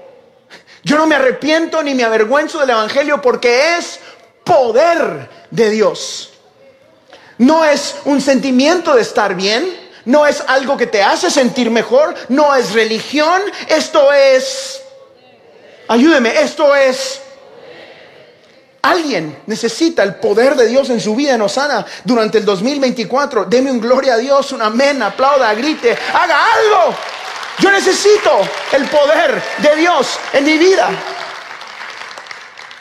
Yo 0.83 0.97
no 0.97 1.05
me 1.05 1.15
arrepiento 1.15 1.83
ni 1.83 1.93
me 1.93 2.05
avergüenzo 2.05 2.59
del 2.59 2.69
Evangelio 2.69 3.21
porque 3.21 3.75
es 3.77 3.99
poder 4.45 5.29
de 5.51 5.69
Dios. 5.69 6.31
No 7.37 7.65
es 7.65 7.97
un 8.05 8.21
sentimiento 8.21 8.95
de 8.95 9.01
estar 9.01 9.35
bien, 9.35 9.88
no 10.09 10.25
es 10.25 10.43
algo 10.47 10.75
que 10.75 10.87
te 10.87 11.03
hace 11.03 11.29
sentir 11.29 11.69
mejor, 11.69 12.15
no 12.29 12.55
es 12.55 12.73
religión, 12.73 13.39
esto 13.67 14.11
es, 14.11 14.81
ayúdeme, 15.87 16.41
esto 16.41 16.75
es 16.75 17.21
Alguien 18.81 19.43
necesita 19.45 20.03
el 20.03 20.15
poder 20.15 20.55
de 20.55 20.65
Dios 20.65 20.89
en 20.89 21.01
su 21.01 21.13
vida 21.13 21.35
en 21.35 21.41
Osana 21.41 21.85
durante 22.05 22.37
el 22.37 22.45
2024. 22.45 23.45
Deme 23.45 23.69
un 23.71 23.81
gloria 23.81 24.13
a 24.13 24.17
Dios, 24.17 24.53
un 24.53 24.61
amén, 24.61 25.03
aplauda, 25.03 25.53
grite, 25.53 25.91
haga 25.91 26.53
algo. 26.53 26.95
Yo 27.59 27.71
necesito 27.71 28.31
el 28.71 28.87
poder 28.87 29.43
de 29.57 29.75
Dios 29.75 30.17
en 30.31 30.45
mi 30.45 30.57
vida. 30.57 30.89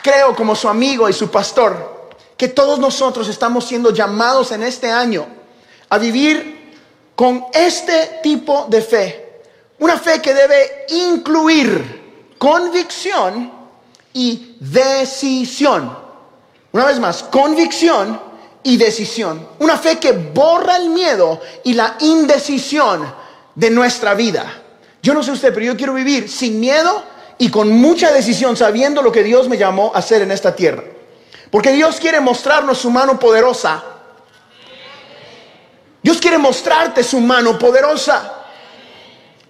Creo 0.00 0.36
como 0.36 0.54
su 0.54 0.68
amigo 0.68 1.08
y 1.08 1.12
su 1.12 1.28
pastor 1.32 2.12
que 2.36 2.46
todos 2.46 2.78
nosotros 2.78 3.28
estamos 3.28 3.66
siendo 3.66 3.92
llamados 3.92 4.52
en 4.52 4.62
este 4.62 4.88
año 4.88 5.26
a 5.88 5.98
vivir 5.98 6.57
con 7.18 7.46
este 7.52 8.20
tipo 8.22 8.66
de 8.70 8.80
fe. 8.80 9.40
Una 9.80 9.98
fe 9.98 10.22
que 10.22 10.32
debe 10.32 10.86
incluir 10.90 12.36
convicción 12.38 13.50
y 14.12 14.54
decisión. 14.60 15.98
Una 16.70 16.84
vez 16.84 17.00
más, 17.00 17.24
convicción 17.24 18.20
y 18.62 18.76
decisión. 18.76 19.48
Una 19.58 19.76
fe 19.76 19.98
que 19.98 20.12
borra 20.12 20.76
el 20.76 20.90
miedo 20.90 21.40
y 21.64 21.74
la 21.74 21.96
indecisión 21.98 23.12
de 23.52 23.68
nuestra 23.70 24.14
vida. 24.14 24.62
Yo 25.02 25.12
no 25.12 25.24
sé 25.24 25.32
usted, 25.32 25.52
pero 25.52 25.66
yo 25.66 25.76
quiero 25.76 25.94
vivir 25.94 26.28
sin 26.28 26.60
miedo 26.60 27.02
y 27.36 27.50
con 27.50 27.68
mucha 27.68 28.12
decisión, 28.12 28.56
sabiendo 28.56 29.02
lo 29.02 29.10
que 29.10 29.24
Dios 29.24 29.48
me 29.48 29.58
llamó 29.58 29.90
a 29.92 29.98
hacer 29.98 30.22
en 30.22 30.30
esta 30.30 30.54
tierra. 30.54 30.84
Porque 31.50 31.72
Dios 31.72 31.96
quiere 31.96 32.20
mostrarnos 32.20 32.78
su 32.78 32.92
mano 32.92 33.18
poderosa. 33.18 33.82
Dios 36.08 36.22
quiere 36.22 36.38
mostrarte 36.38 37.04
su 37.04 37.20
mano 37.20 37.58
poderosa. 37.58 38.32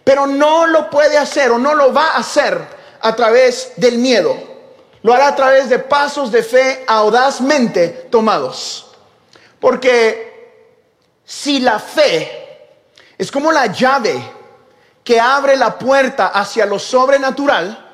Pero 0.02 0.26
no 0.26 0.66
lo 0.66 0.90
puede 0.90 1.16
hacer 1.16 1.52
o 1.52 1.58
no 1.58 1.72
lo 1.72 1.92
va 1.92 2.08
a 2.08 2.16
hacer 2.16 2.60
a 3.00 3.14
través 3.14 3.74
del 3.76 3.98
miedo. 3.98 4.36
Lo 5.02 5.14
hará 5.14 5.28
a 5.28 5.36
través 5.36 5.68
de 5.68 5.78
pasos 5.78 6.32
de 6.32 6.42
fe 6.42 6.82
audazmente 6.88 8.08
tomados. 8.10 8.90
Porque 9.60 10.72
si 11.24 11.60
la 11.60 11.78
fe 11.78 12.72
es 13.16 13.30
como 13.30 13.52
la 13.52 13.66
llave 13.66 14.20
que 15.04 15.20
abre 15.20 15.56
la 15.56 15.78
puerta 15.78 16.26
hacia 16.26 16.66
lo 16.66 16.80
sobrenatural, 16.80 17.86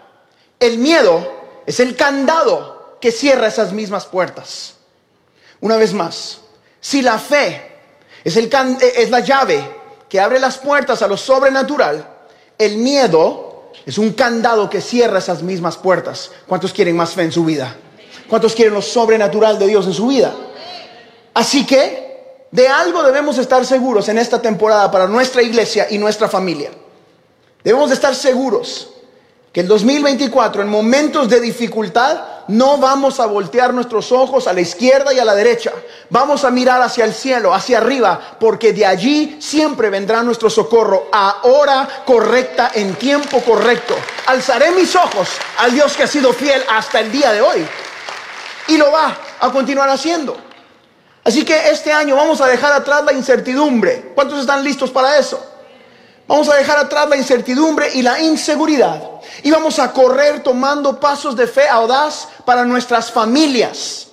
el 0.59 0.79
miedo 0.79 1.61
es 1.67 1.81
el 1.81 1.97
candado 1.97 2.97
que 2.99 3.13
cierra 3.13 3.49
esas 3.49 3.73
mismas 3.73 4.07
puertas. 4.07 4.77
Una 5.61 5.77
vez 5.77 5.93
más, 5.93 6.41
si 6.81 7.03
la 7.03 7.19
fe 7.19 7.74
es, 8.25 8.37
el 8.37 8.51
es 8.97 9.11
la 9.11 9.21
llave 9.21 9.63
que 10.09 10.19
abre 10.19 10.39
las 10.39 10.59
puertas 10.59 11.03
a 11.03 11.07
lo 11.07 11.17
sobrenatural, 11.17 12.09
el 12.57 12.79
miedo 12.79 13.73
es 13.85 13.99
un 13.99 14.13
candado 14.13 14.71
que 14.71 14.81
cierra 14.81 15.19
esas 15.19 15.43
mismas 15.43 15.77
puertas. 15.77 16.31
¿Cuántos 16.47 16.73
quieren 16.73 16.97
más 16.97 17.13
fe 17.13 17.23
en 17.23 17.33
su 17.33 17.45
vida? 17.45 17.77
¿Cuántos 18.29 18.55
quieren 18.55 18.73
lo 18.73 18.81
sobrenatural 18.81 19.59
de 19.59 19.67
Dios 19.67 19.87
en 19.87 19.93
su 19.93 20.07
vida? 20.07 20.35
Así 21.35 21.67
que 21.67 22.05
de 22.51 22.69
algo 22.69 23.03
debemos 23.03 23.37
estar 23.39 23.67
seguros 23.67 24.09
en 24.09 24.19
esta 24.19 24.41
temporada 24.41 24.91
para 24.91 25.07
nuestra 25.07 25.43
iglesia 25.43 25.89
y 25.91 25.99
nuestra 25.99 26.29
familia. 26.29 26.71
Debemos 27.63 27.91
estar 27.91 28.15
seguros 28.15 28.91
que 29.53 29.61
el 29.61 29.69
2024, 29.69 30.63
en 30.63 30.69
momentos 30.69 31.29
de 31.29 31.41
dificultad, 31.41 32.19
no 32.49 32.79
vamos 32.79 33.21
a 33.21 33.27
voltear 33.27 33.73
nuestros 33.73 34.13
ojos 34.13 34.47
a 34.47 34.53
la 34.53 34.61
izquierda 34.61 35.13
y 35.13 35.19
a 35.19 35.25
la 35.25 35.35
derecha. 35.35 35.73
Vamos 36.11 36.45
a 36.45 36.51
mirar 36.51 36.83
hacia 36.83 37.05
el 37.05 37.15
cielo, 37.15 37.55
hacia 37.55 37.79
arriba, 37.79 38.37
porque 38.39 38.73
de 38.73 38.85
allí 38.85 39.39
siempre 39.41 39.91
vendrá 39.91 40.23
nuestro 40.23 40.51
socorro 40.51 41.09
a 41.13 41.39
hora 41.43 41.89
correcta, 42.05 42.71
en 42.75 42.95
tiempo 42.95 43.41
correcto. 43.41 43.95
Alzaré 44.27 44.71
mis 44.73 44.95
ojos 44.95 45.29
al 45.59 45.73
Dios 45.73 45.97
que 45.97 46.03
ha 46.03 46.09
sido 46.09 46.33
fiel 46.33 46.63
hasta 46.69 47.01
el 47.01 47.11
día 47.11 47.33
de 47.33 47.41
hoy. 47.41 47.67
Y 48.69 48.77
lo 48.77 48.91
va 48.91 49.17
a 49.41 49.51
continuar 49.51 49.89
haciendo. 49.89 50.37
Así 51.25 51.45
que 51.45 51.71
este 51.71 51.93
año 51.93 52.17
vamos 52.17 52.41
a 52.41 52.47
dejar 52.47 52.73
atrás 52.73 53.05
la 53.05 53.13
incertidumbre. 53.13 54.13
¿Cuántos 54.15 54.41
están 54.41 54.63
listos 54.63 54.91
para 54.91 55.19
eso? 55.19 55.54
Vamos 56.27 56.49
a 56.49 56.57
dejar 56.57 56.79
atrás 56.79 57.09
la 57.09 57.17
incertidumbre 57.17 57.91
y 57.95 58.03
la 58.03 58.21
inseguridad. 58.21 59.03
Y 59.43 59.51
vamos 59.51 59.79
a 59.79 59.93
correr 59.93 60.43
tomando 60.43 60.99
pasos 60.99 61.37
de 61.37 61.47
fe 61.47 61.69
audaz 61.69 62.29
para 62.45 62.65
nuestras 62.65 63.11
familias. 63.11 64.09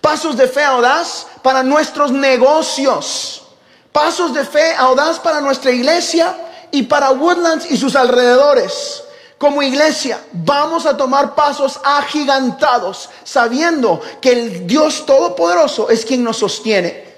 Pasos 0.00 0.36
de 0.36 0.48
fe 0.48 0.64
audaz 0.64 1.26
para 1.42 1.62
nuestros 1.62 2.10
negocios. 2.10 3.44
Pasos 3.92 4.34
de 4.34 4.44
fe 4.44 4.74
audaz 4.74 5.20
para 5.20 5.40
nuestra 5.40 5.70
iglesia 5.70 6.36
y 6.72 6.82
para 6.82 7.10
Woodlands 7.10 7.70
y 7.70 7.76
sus 7.76 7.94
alrededores. 7.94 9.04
como 9.38 9.60
iglesia 9.60 10.20
vamos 10.30 10.86
a 10.86 10.96
tomar 10.96 11.34
pasos 11.34 11.80
agigantados, 11.82 13.10
sabiendo 13.24 14.00
que 14.20 14.30
el 14.30 14.68
Dios 14.68 15.04
Todopoderoso 15.04 15.90
es 15.90 16.04
quien 16.04 16.22
nos 16.22 16.36
sostiene. 16.36 17.11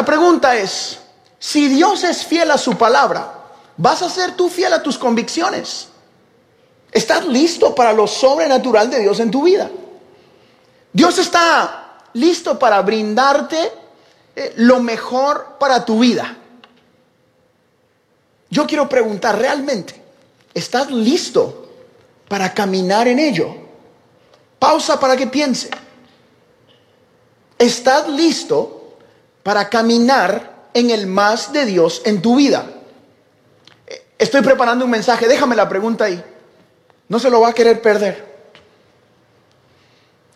La 0.00 0.06
pregunta 0.06 0.56
es, 0.56 0.98
si 1.38 1.68
Dios 1.68 2.04
es 2.04 2.24
fiel 2.24 2.50
a 2.50 2.56
su 2.56 2.74
palabra, 2.78 3.34
¿vas 3.76 4.00
a 4.00 4.08
ser 4.08 4.34
tú 4.34 4.48
fiel 4.48 4.72
a 4.72 4.82
tus 4.82 4.96
convicciones? 4.96 5.88
¿Estás 6.90 7.26
listo 7.26 7.74
para 7.74 7.92
lo 7.92 8.06
sobrenatural 8.06 8.88
de 8.88 9.00
Dios 9.00 9.20
en 9.20 9.30
tu 9.30 9.42
vida? 9.42 9.70
Dios 10.90 11.18
está 11.18 11.98
listo 12.14 12.58
para 12.58 12.80
brindarte 12.80 13.72
eh, 14.34 14.54
lo 14.56 14.80
mejor 14.80 15.58
para 15.60 15.84
tu 15.84 15.98
vida. 15.98 16.34
Yo 18.48 18.66
quiero 18.66 18.88
preguntar, 18.88 19.38
¿realmente 19.38 20.02
estás 20.54 20.90
listo 20.90 21.68
para 22.26 22.54
caminar 22.54 23.06
en 23.06 23.18
ello? 23.18 23.54
Pausa 24.58 24.98
para 24.98 25.14
que 25.14 25.26
piense. 25.26 25.68
¿Estás 27.58 28.08
listo 28.08 28.79
para 29.42 29.68
caminar 29.68 30.68
en 30.74 30.90
el 30.90 31.06
más 31.06 31.52
de 31.52 31.66
Dios 31.66 32.02
en 32.04 32.22
tu 32.22 32.36
vida? 32.36 32.66
Estoy 34.18 34.42
preparando 34.42 34.84
un 34.84 34.90
mensaje, 34.90 35.26
déjame 35.26 35.56
la 35.56 35.68
pregunta 35.68 36.04
ahí. 36.04 36.22
No 37.08 37.18
se 37.18 37.30
lo 37.30 37.40
va 37.40 37.48
a 37.48 37.52
querer 37.52 37.80
perder. 37.80 38.30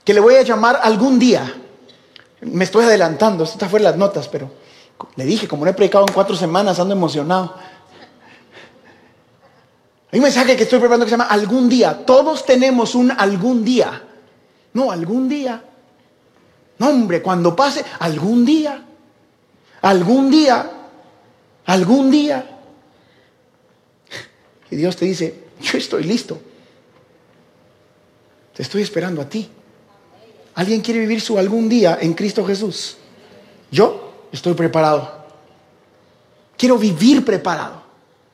Que 0.04 0.14
le 0.14 0.20
voy 0.20 0.36
a 0.36 0.42
llamar 0.42 0.80
algún 0.82 1.18
día. 1.18 1.54
Me 2.40 2.64
estoy 2.64 2.84
adelantando, 2.84 3.46
fuera 3.46 3.70
de 3.70 3.90
las 3.90 3.96
notas, 3.96 4.28
pero 4.28 4.50
le 5.16 5.24
dije, 5.24 5.48
como 5.48 5.64
no 5.64 5.70
he 5.70 5.74
predicado 5.74 6.06
en 6.06 6.12
cuatro 6.12 6.36
semanas, 6.36 6.78
ando 6.78 6.94
emocionado. 6.94 7.54
Hay 10.10 10.18
un 10.18 10.24
mensaje 10.24 10.56
que 10.56 10.62
estoy 10.62 10.78
preparando 10.78 11.06
que 11.06 11.10
se 11.10 11.16
llama 11.16 11.28
algún 11.30 11.68
día. 11.68 12.04
Todos 12.06 12.44
tenemos 12.46 12.94
un 12.94 13.10
algún 13.10 13.64
día. 13.64 14.02
No, 14.72 14.90
algún 14.90 15.28
día. 15.28 15.62
No, 16.78 16.88
hombre, 16.88 17.20
cuando 17.20 17.54
pase, 17.56 17.84
algún 17.98 18.44
día. 18.44 18.83
Algún 19.84 20.30
día. 20.30 20.70
Algún 21.66 22.10
día. 22.10 22.58
Y 24.70 24.76
Dios 24.76 24.96
te 24.96 25.04
dice, 25.04 25.44
yo 25.60 25.76
estoy 25.76 26.04
listo. 26.04 26.40
Te 28.54 28.62
estoy 28.62 28.80
esperando 28.80 29.20
a 29.20 29.28
ti. 29.28 29.46
¿Alguien 30.54 30.80
quiere 30.80 31.00
vivir 31.00 31.20
su 31.20 31.38
algún 31.38 31.68
día 31.68 31.98
en 32.00 32.14
Cristo 32.14 32.46
Jesús? 32.46 32.96
Yo 33.70 34.28
estoy 34.32 34.54
preparado. 34.54 35.26
Quiero 36.56 36.78
vivir 36.78 37.22
preparado. 37.22 37.82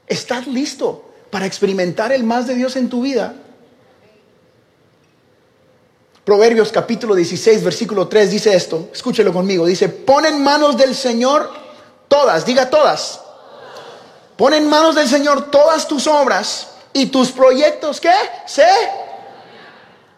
¿Estás 0.06 0.46
listo 0.46 1.12
para 1.30 1.46
experimentar 1.46 2.12
el 2.12 2.22
más 2.22 2.46
de 2.46 2.54
Dios 2.54 2.76
en 2.76 2.88
tu 2.88 3.02
vida? 3.02 3.34
Proverbios 6.24 6.70
capítulo 6.70 7.14
16, 7.14 7.64
versículo 7.64 8.06
3 8.06 8.30
dice 8.30 8.54
esto. 8.54 8.90
Escúchelo 8.92 9.32
conmigo. 9.32 9.66
Dice, 9.66 9.88
pon 9.88 10.26
en 10.26 10.42
manos 10.42 10.76
del 10.76 10.94
Señor 10.94 11.50
todas, 12.08 12.44
diga 12.44 12.68
todas. 12.68 13.20
Pon 14.36 14.52
en 14.54 14.68
manos 14.68 14.94
del 14.94 15.08
Señor 15.08 15.50
todas 15.50 15.88
tus 15.88 16.06
obras 16.06 16.68
y 16.92 17.06
tus 17.06 17.30
proyectos, 17.30 18.00
¿qué? 18.00 18.12
Se 18.46 18.64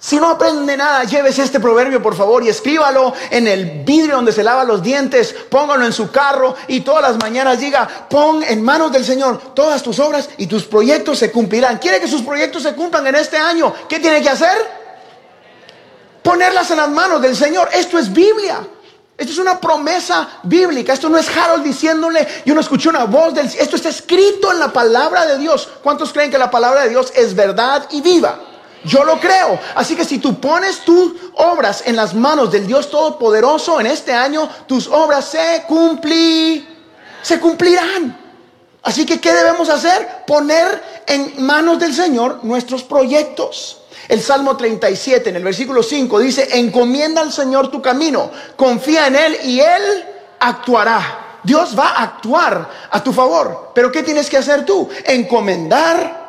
si 0.02 0.16
no 0.16 0.30
aprende 0.30 0.76
nada, 0.76 1.04
llévese 1.04 1.44
este 1.44 1.60
proverbio 1.60 2.02
por 2.02 2.16
favor 2.16 2.42
y 2.42 2.48
escríbalo 2.48 3.14
en 3.30 3.46
el 3.46 3.84
vidrio 3.84 4.16
donde 4.16 4.32
se 4.32 4.42
lava 4.42 4.64
los 4.64 4.82
dientes, 4.82 5.32
póngalo 5.48 5.86
en 5.86 5.92
su 5.92 6.10
carro 6.10 6.56
y 6.66 6.80
todas 6.80 7.02
las 7.02 7.18
mañanas 7.18 7.60
diga, 7.60 7.88
pon 8.10 8.42
en 8.42 8.64
manos 8.64 8.90
del 8.90 9.04
Señor 9.04 9.54
todas 9.54 9.80
tus 9.80 10.00
obras 10.00 10.28
y 10.38 10.48
tus 10.48 10.64
proyectos 10.64 11.20
se 11.20 11.30
cumplirán. 11.30 11.78
¿Quiere 11.78 12.00
que 12.00 12.08
sus 12.08 12.22
proyectos 12.22 12.64
se 12.64 12.74
cumplan 12.74 13.06
en 13.06 13.14
este 13.14 13.36
año? 13.36 13.72
¿Qué 13.88 14.00
tiene 14.00 14.20
que 14.20 14.28
hacer? 14.28 14.81
Ponerlas 16.22 16.70
en 16.70 16.76
las 16.78 16.90
manos 16.90 17.20
del 17.20 17.36
Señor. 17.36 17.68
Esto 17.72 17.98
es 17.98 18.12
Biblia. 18.12 18.66
Esto 19.16 19.32
es 19.32 19.38
una 19.38 19.60
promesa 19.60 20.40
bíblica. 20.42 20.92
Esto 20.92 21.08
no 21.08 21.18
es 21.18 21.28
Harold 21.36 21.62
diciéndole, 21.62 22.26
yo 22.44 22.54
no 22.54 22.60
escuché 22.60 22.88
una 22.88 23.04
voz 23.04 23.34
del... 23.34 23.46
Esto 23.46 23.76
está 23.76 23.88
escrito 23.88 24.50
en 24.50 24.58
la 24.58 24.72
palabra 24.72 25.26
de 25.26 25.38
Dios. 25.38 25.68
¿Cuántos 25.82 26.12
creen 26.12 26.30
que 26.30 26.38
la 26.38 26.50
palabra 26.50 26.82
de 26.82 26.90
Dios 26.90 27.12
es 27.14 27.34
verdad 27.34 27.86
y 27.90 28.00
viva? 28.00 28.38
Yo 28.84 29.04
lo 29.04 29.20
creo. 29.20 29.60
Así 29.74 29.94
que 29.94 30.04
si 30.04 30.18
tú 30.18 30.40
pones 30.40 30.80
tus 30.80 31.12
obras 31.34 31.82
en 31.86 31.94
las 31.94 32.14
manos 32.14 32.50
del 32.50 32.66
Dios 32.66 32.90
Todopoderoso 32.90 33.78
en 33.80 33.86
este 33.86 34.12
año, 34.12 34.48
tus 34.66 34.88
obras 34.88 35.26
se 35.26 35.64
cumplirán. 35.68 36.68
Se 37.22 37.38
cumplirán. 37.38 38.18
Así 38.82 39.06
que, 39.06 39.20
¿qué 39.20 39.32
debemos 39.32 39.68
hacer? 39.68 40.24
Poner 40.26 40.82
en 41.06 41.44
manos 41.44 41.78
del 41.78 41.94
Señor 41.94 42.40
nuestros 42.42 42.82
proyectos. 42.82 43.81
El 44.08 44.20
Salmo 44.20 44.56
37, 44.56 45.30
en 45.30 45.36
el 45.36 45.44
versículo 45.44 45.82
5, 45.82 46.18
dice, 46.18 46.48
encomienda 46.58 47.20
al 47.20 47.32
Señor 47.32 47.70
tu 47.70 47.80
camino, 47.80 48.30
confía 48.56 49.06
en 49.06 49.16
Él 49.16 49.38
y 49.44 49.60
Él 49.60 50.04
actuará. 50.40 51.40
Dios 51.42 51.76
va 51.78 51.90
a 51.90 52.02
actuar 52.02 52.68
a 52.90 53.02
tu 53.02 53.12
favor. 53.12 53.72
Pero 53.74 53.90
¿qué 53.90 54.02
tienes 54.02 54.30
que 54.30 54.38
hacer 54.38 54.64
tú? 54.64 54.88
Encomendar 55.04 56.22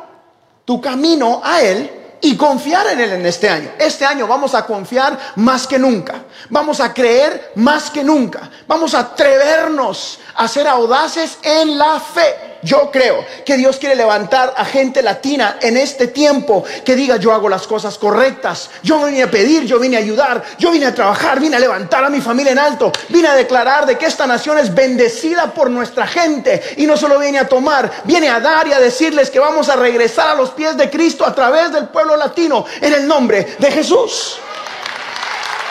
tu 0.64 0.80
camino 0.80 1.40
a 1.44 1.62
Él 1.62 2.18
y 2.20 2.36
confiar 2.36 2.86
en 2.88 3.00
Él 3.00 3.12
en 3.12 3.26
este 3.26 3.48
año. 3.48 3.70
Este 3.78 4.04
año 4.04 4.26
vamos 4.26 4.54
a 4.54 4.64
confiar 4.64 5.18
más 5.36 5.66
que 5.66 5.78
nunca. 5.78 6.24
Vamos 6.48 6.80
a 6.80 6.92
creer 6.92 7.52
más 7.56 7.90
que 7.90 8.02
nunca. 8.02 8.50
Vamos 8.66 8.94
a 8.94 9.00
atrevernos 9.00 10.18
a 10.34 10.48
ser 10.48 10.66
audaces 10.66 11.38
en 11.42 11.76
la 11.76 12.00
fe. 12.00 12.53
Yo 12.64 12.90
creo 12.90 13.26
que 13.44 13.58
Dios 13.58 13.76
quiere 13.76 13.94
levantar 13.94 14.54
a 14.56 14.64
gente 14.64 15.02
latina 15.02 15.58
en 15.60 15.76
este 15.76 16.06
tiempo 16.06 16.64
que 16.82 16.96
diga 16.96 17.18
yo 17.18 17.32
hago 17.32 17.48
las 17.48 17.66
cosas 17.66 17.98
correctas. 17.98 18.70
Yo 18.82 19.04
vine 19.04 19.22
a 19.22 19.30
pedir, 19.30 19.64
yo 19.64 19.78
vine 19.78 19.96
a 19.96 20.00
ayudar, 20.00 20.42
yo 20.58 20.70
vine 20.70 20.86
a 20.86 20.94
trabajar, 20.94 21.40
vine 21.40 21.56
a 21.56 21.60
levantar 21.60 22.02
a 22.04 22.08
mi 22.08 22.22
familia 22.22 22.52
en 22.52 22.58
alto, 22.58 22.90
vine 23.10 23.28
a 23.28 23.34
declarar 23.34 23.84
de 23.84 23.98
que 23.98 24.06
esta 24.06 24.26
nación 24.26 24.58
es 24.58 24.74
bendecida 24.74 25.52
por 25.52 25.70
nuestra 25.70 26.06
gente 26.06 26.62
y 26.78 26.86
no 26.86 26.96
solo 26.96 27.18
viene 27.18 27.38
a 27.38 27.48
tomar, 27.48 27.90
viene 28.04 28.30
a 28.30 28.40
dar 28.40 28.66
y 28.66 28.72
a 28.72 28.80
decirles 28.80 29.28
que 29.28 29.38
vamos 29.38 29.68
a 29.68 29.76
regresar 29.76 30.30
a 30.30 30.34
los 30.34 30.50
pies 30.50 30.74
de 30.78 30.88
Cristo 30.88 31.26
a 31.26 31.34
través 31.34 31.70
del 31.70 31.88
pueblo 31.88 32.16
latino 32.16 32.64
en 32.80 32.94
el 32.94 33.06
nombre 33.06 33.56
de 33.58 33.70
Jesús. 33.70 34.38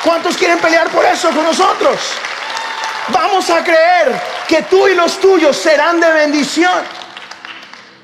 ¿Cuántos 0.03 0.37
quieren 0.37 0.59
pelear 0.59 0.89
por 0.91 1.03
eso 1.05 1.29
con 1.31 1.43
nosotros? 1.43 1.97
Vamos 3.09 3.49
a 3.49 3.63
creer 3.63 4.21
que 4.47 4.63
tú 4.63 4.87
y 4.87 4.95
los 4.95 5.19
tuyos 5.19 5.57
serán 5.57 5.99
de 5.99 6.11
bendición. 6.11 7.03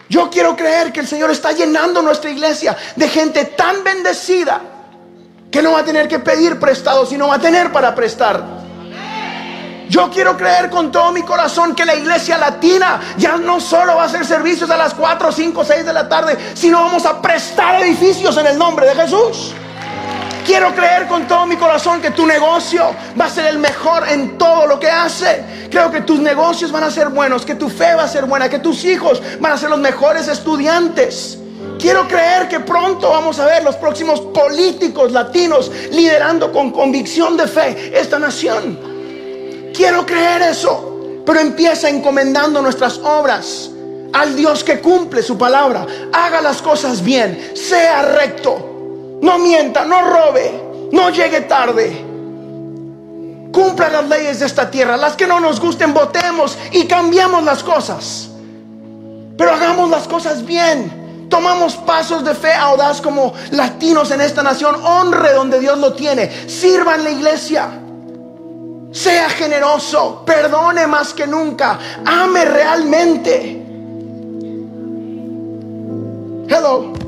Yo 0.10 0.30
quiero 0.30 0.56
creer 0.56 0.92
que 0.92 1.02
el 1.02 1.08
Señor 1.08 1.32
está 1.32 1.52
llenando 1.52 2.02
nuestra 2.02 2.30
iglesia 2.30 2.76
de 2.96 3.08
gente 3.08 3.46
tan 3.46 3.84
bendecida 3.84 4.62
que 5.52 5.62
no 5.62 5.74
va 5.74 5.80
a 5.80 5.86
tener 5.86 6.08
que 6.08 6.20
pedir 6.20 6.60
prestado, 6.60 7.06
sino 7.06 7.28
va 7.28 7.36
a 7.36 7.40
tener 7.40 7.72
para 7.72 7.94
prestar. 7.94 8.44
Yo 9.88 10.10
quiero 10.12 10.38
creer 10.38 10.70
con 10.70 10.92
todo 10.92 11.12
mi 11.12 11.24
corazón 11.24 11.74
que 11.74 11.86
la 11.86 11.96
iglesia 11.96 12.38
latina 12.38 13.00
ya 13.18 13.38
no 13.38 13.60
solo 13.60 13.96
va 13.96 14.04
a 14.04 14.06
hacer 14.06 14.26
servicios 14.26 14.70
a 14.70 14.78
las 14.78 14.94
4, 14.94 15.32
5, 15.32 15.66
6 15.66 15.86
de 15.86 15.94
la 15.94 16.08
tarde, 16.08 16.38
sino 16.54 16.82
vamos 16.82 17.06
a 17.06 17.20
prestar 17.22 17.82
edificios 17.82 18.38
en 18.38 18.48
el 18.48 18.58
nombre 18.58 18.86
de 18.86 18.96
Jesús. 18.96 19.54
Quiero 20.46 20.74
creer 20.74 21.08
con 21.08 21.28
todo 21.28 21.46
mi 21.46 21.56
corazón 21.56 22.02
que 22.02 22.12
tu 22.12 22.26
negocio 22.26 22.96
va 23.20 23.26
a 23.26 23.30
ser 23.30 23.46
el 23.46 23.60
mejor 23.60 24.08
en 24.10 24.38
todo 24.38 24.66
lo 24.66 24.80
que 24.80 24.90
hace. 24.90 25.44
Creo 25.70 25.92
que 25.92 26.02
tus 26.02 26.20
negocios 26.20 26.72
van 26.72 26.84
a 26.84 26.92
ser 26.92 27.10
buenos, 27.10 27.46
que 27.46 27.56
tu 27.56 27.70
fe 27.70 27.96
va 27.96 28.04
a 28.04 28.08
ser 28.08 28.26
buena, 28.26 28.50
que 28.50 28.60
tus 28.60 28.84
hijos 28.86 29.22
van 29.40 29.52
a 29.52 29.58
ser 29.58 29.70
los 29.70 29.80
mejores 29.80 30.28
estudiantes. 30.28 31.38
Quiero 31.80 32.08
creer 32.08 32.48
que 32.48 32.60
pronto 32.60 33.10
vamos 33.10 33.40
a 33.40 33.46
ver 33.46 33.64
los 33.64 33.76
próximos 33.76 34.22
políticos 34.22 35.12
latinos 35.12 35.72
liderando 35.92 36.52
con 36.52 36.72
convicción 36.72 37.38
de 37.38 37.48
fe 37.48 37.92
esta 37.98 38.20
nación. 38.20 38.80
Quiero 39.74 40.06
creer 40.06 40.42
eso, 40.42 41.22
pero 41.26 41.40
empieza 41.40 41.90
encomendando 41.90 42.62
nuestras 42.62 42.98
obras 42.98 43.70
al 44.12 44.36
Dios 44.36 44.64
que 44.64 44.80
cumple 44.80 45.22
su 45.22 45.38
palabra. 45.38 45.86
Haga 46.12 46.42
las 46.42 46.62
cosas 46.62 47.04
bien, 47.04 47.52
sea 47.56 48.02
recto 48.02 48.69
no 49.22 49.38
mienta, 49.40 49.86
no 49.86 50.02
robe, 50.02 50.90
no 50.92 51.10
llegue 51.10 51.42
tarde. 51.42 52.06
Cumpla 53.52 53.90
las 53.90 54.08
leyes 54.08 54.40
de 54.40 54.46
esta 54.46 54.70
tierra, 54.70 54.96
las 54.96 55.16
que 55.16 55.28
no 55.28 55.40
nos 55.40 55.60
gusten, 55.60 55.94
votemos 55.94 56.58
y 56.72 56.86
cambiamos 56.86 57.44
las 57.44 57.64
cosas. 57.64 58.30
Pero 59.38 59.52
hagamos 59.52 59.90
las 59.90 60.08
cosas 60.08 60.46
bien. 60.46 61.28
Tomamos 61.30 61.76
pasos 61.78 62.26
de 62.26 62.34
fe 62.34 62.54
audaz 62.54 63.02
como 63.02 63.34
latinos 63.52 64.12
en 64.12 64.22
esta 64.22 64.44
nación. 64.44 64.76
Honre 64.84 65.34
donde 65.34 65.60
Dios 65.60 65.78
lo 65.78 65.94
tiene. 65.94 66.50
Sirva 66.50 66.96
en 66.96 67.04
la 67.04 67.12
iglesia. 67.12 67.70
Sea 68.92 69.30
generoso. 69.30 70.24
Perdone 70.26 70.88
más 70.88 71.14
que 71.14 71.26
nunca. 71.26 71.80
Ame 72.06 72.46
realmente. 72.46 73.66
Hello. 76.50 76.99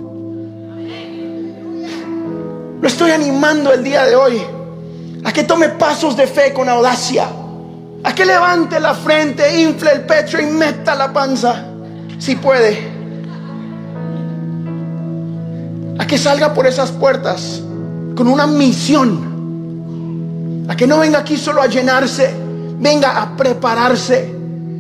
Lo 2.82 2.88
estoy 2.88 3.12
animando 3.12 3.72
el 3.72 3.84
día 3.84 4.06
de 4.06 4.16
hoy 4.16 4.42
a 5.24 5.32
que 5.32 5.44
tome 5.44 5.70
pasos 5.70 6.18
de 6.18 6.26
fe 6.26 6.52
con 6.52 6.68
audacia, 6.68 7.28
a 8.04 8.16
que 8.16 8.26
levante 8.26 8.80
la 8.80 8.96
frente, 8.96 9.62
infle 9.62 9.92
el 9.92 10.02
pecho 10.02 10.40
y 10.42 10.48
meta 10.48 10.96
la 10.96 11.14
panza. 11.14 11.68
si 12.18 12.36
puede, 12.36 12.90
a 16.00 16.08
que 16.08 16.18
salga 16.18 16.54
por 16.56 16.66
esas 16.66 16.92
puertas 16.92 17.62
con 18.16 18.28
una 18.28 18.48
misión, 18.48 19.30
a 20.68 20.76
que 20.76 20.88
no 20.88 20.98
venga 20.98 21.20
aquí 21.20 21.38
solo 21.38 21.62
a 21.62 21.68
llenarse, 21.68 22.34
venga 22.80 23.22
a 23.22 23.38
prepararse. 23.38 24.36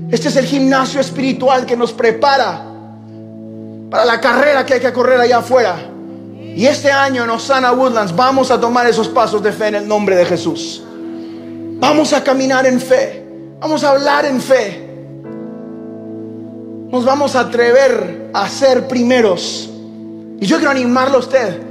Este 0.09 0.29
es 0.29 0.35
el 0.37 0.45
gimnasio 0.45 0.99
espiritual 0.99 1.67
que 1.67 1.77
nos 1.77 1.93
prepara 1.93 2.63
para 3.91 4.05
la 4.05 4.19
carrera 4.19 4.65
que 4.65 4.73
hay 4.73 4.79
que 4.79 4.91
correr 4.91 5.21
allá 5.21 5.37
afuera. 5.37 5.90
Y 6.55 6.65
este 6.65 6.91
año 6.91 7.23
en 7.23 7.29
Osana 7.29 7.71
Woodlands 7.71 8.15
vamos 8.15 8.51
a 8.51 8.59
tomar 8.59 8.85
esos 8.87 9.07
pasos 9.07 9.41
de 9.41 9.51
fe 9.51 9.67
en 9.67 9.75
el 9.75 9.87
nombre 9.87 10.15
de 10.15 10.25
Jesús. 10.25 10.83
Vamos 11.79 12.13
a 12.13 12.23
caminar 12.23 12.65
en 12.65 12.79
fe. 12.79 13.25
Vamos 13.59 13.83
a 13.83 13.91
hablar 13.91 14.25
en 14.25 14.41
fe. 14.41 14.87
Nos 16.91 17.05
vamos 17.05 17.35
a 17.35 17.41
atrever 17.41 18.29
a 18.33 18.49
ser 18.49 18.87
primeros. 18.87 19.69
Y 20.39 20.45
yo 20.45 20.57
quiero 20.57 20.71
animarlo 20.71 21.17
a 21.17 21.19
usted. 21.19 21.61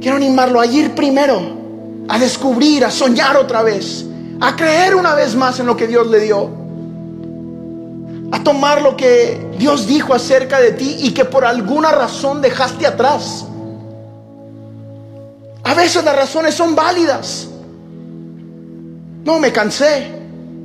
Quiero 0.00 0.16
animarlo 0.16 0.60
a 0.60 0.66
ir 0.66 0.94
primero, 0.94 1.42
a 2.08 2.18
descubrir, 2.18 2.84
a 2.84 2.90
soñar 2.90 3.36
otra 3.36 3.62
vez, 3.62 4.06
a 4.40 4.56
creer 4.56 4.94
una 4.94 5.14
vez 5.14 5.36
más 5.36 5.60
en 5.60 5.66
lo 5.66 5.76
que 5.76 5.86
Dios 5.86 6.06
le 6.06 6.20
dio, 6.20 6.48
a 8.32 8.42
tomar 8.44 8.82
lo 8.82 8.96
que 8.96 9.40
Dios 9.58 9.86
dijo 9.86 10.14
acerca 10.14 10.60
de 10.60 10.72
ti 10.72 10.96
y 11.00 11.12
que 11.12 11.24
por 11.24 11.44
alguna 11.44 11.90
razón 11.90 12.40
dejaste 12.40 12.86
atrás. 12.86 13.46
A 15.64 15.74
veces 15.74 16.04
las 16.04 16.16
razones 16.16 16.54
son 16.54 16.74
válidas. 16.74 17.48
No 19.24 19.38
me 19.38 19.52
cansé, 19.52 20.10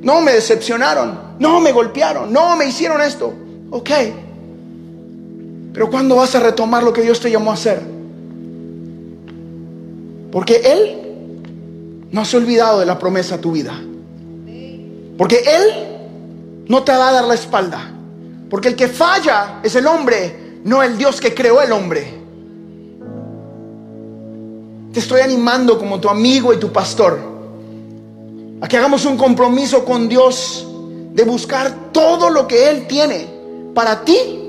no 0.01 0.21
me 0.21 0.33
decepcionaron, 0.33 1.35
no 1.39 1.59
me 1.59 1.71
golpearon, 1.71 2.31
no 2.31 2.55
me 2.55 2.67
hicieron 2.67 3.01
esto. 3.01 3.33
Ok. 3.71 3.89
Pero 5.73 5.89
¿cuándo 5.89 6.15
vas 6.15 6.35
a 6.35 6.39
retomar 6.39 6.83
lo 6.83 6.93
que 6.93 7.01
Dios 7.01 7.19
te 7.19 7.29
llamó 7.29 7.51
a 7.51 7.55
hacer? 7.55 7.81
Porque 10.31 10.61
Él 10.63 11.01
no 12.11 12.23
se 12.23 12.37
ha 12.37 12.39
olvidado 12.39 12.79
de 12.79 12.85
la 12.85 12.97
promesa 12.97 13.35
a 13.35 13.41
tu 13.41 13.51
vida. 13.51 13.73
Porque 15.17 15.43
Él 15.45 15.94
no 16.67 16.83
te 16.83 16.91
va 16.91 17.09
a 17.09 17.13
dar 17.13 17.25
la 17.25 17.33
espalda. 17.33 17.91
Porque 18.49 18.69
el 18.69 18.75
que 18.75 18.87
falla 18.87 19.59
es 19.63 19.75
el 19.75 19.87
hombre, 19.87 20.59
no 20.63 20.81
el 20.81 20.97
Dios 20.97 21.19
que 21.19 21.33
creó 21.33 21.61
el 21.61 21.71
hombre. 21.71 22.13
Te 24.93 24.99
estoy 24.99 25.21
animando 25.21 25.77
como 25.77 25.99
tu 25.99 26.09
amigo 26.09 26.53
y 26.53 26.57
tu 26.57 26.71
pastor 26.71 27.19
a 28.61 28.67
que 28.67 28.77
hagamos 28.77 29.05
un 29.05 29.17
compromiso 29.17 29.83
con 29.83 30.07
Dios 30.07 30.65
de 31.13 31.23
buscar 31.23 31.91
todo 31.91 32.29
lo 32.29 32.47
que 32.47 32.69
Él 32.69 32.87
tiene 32.87 33.27
para 33.73 34.03
ti 34.05 34.39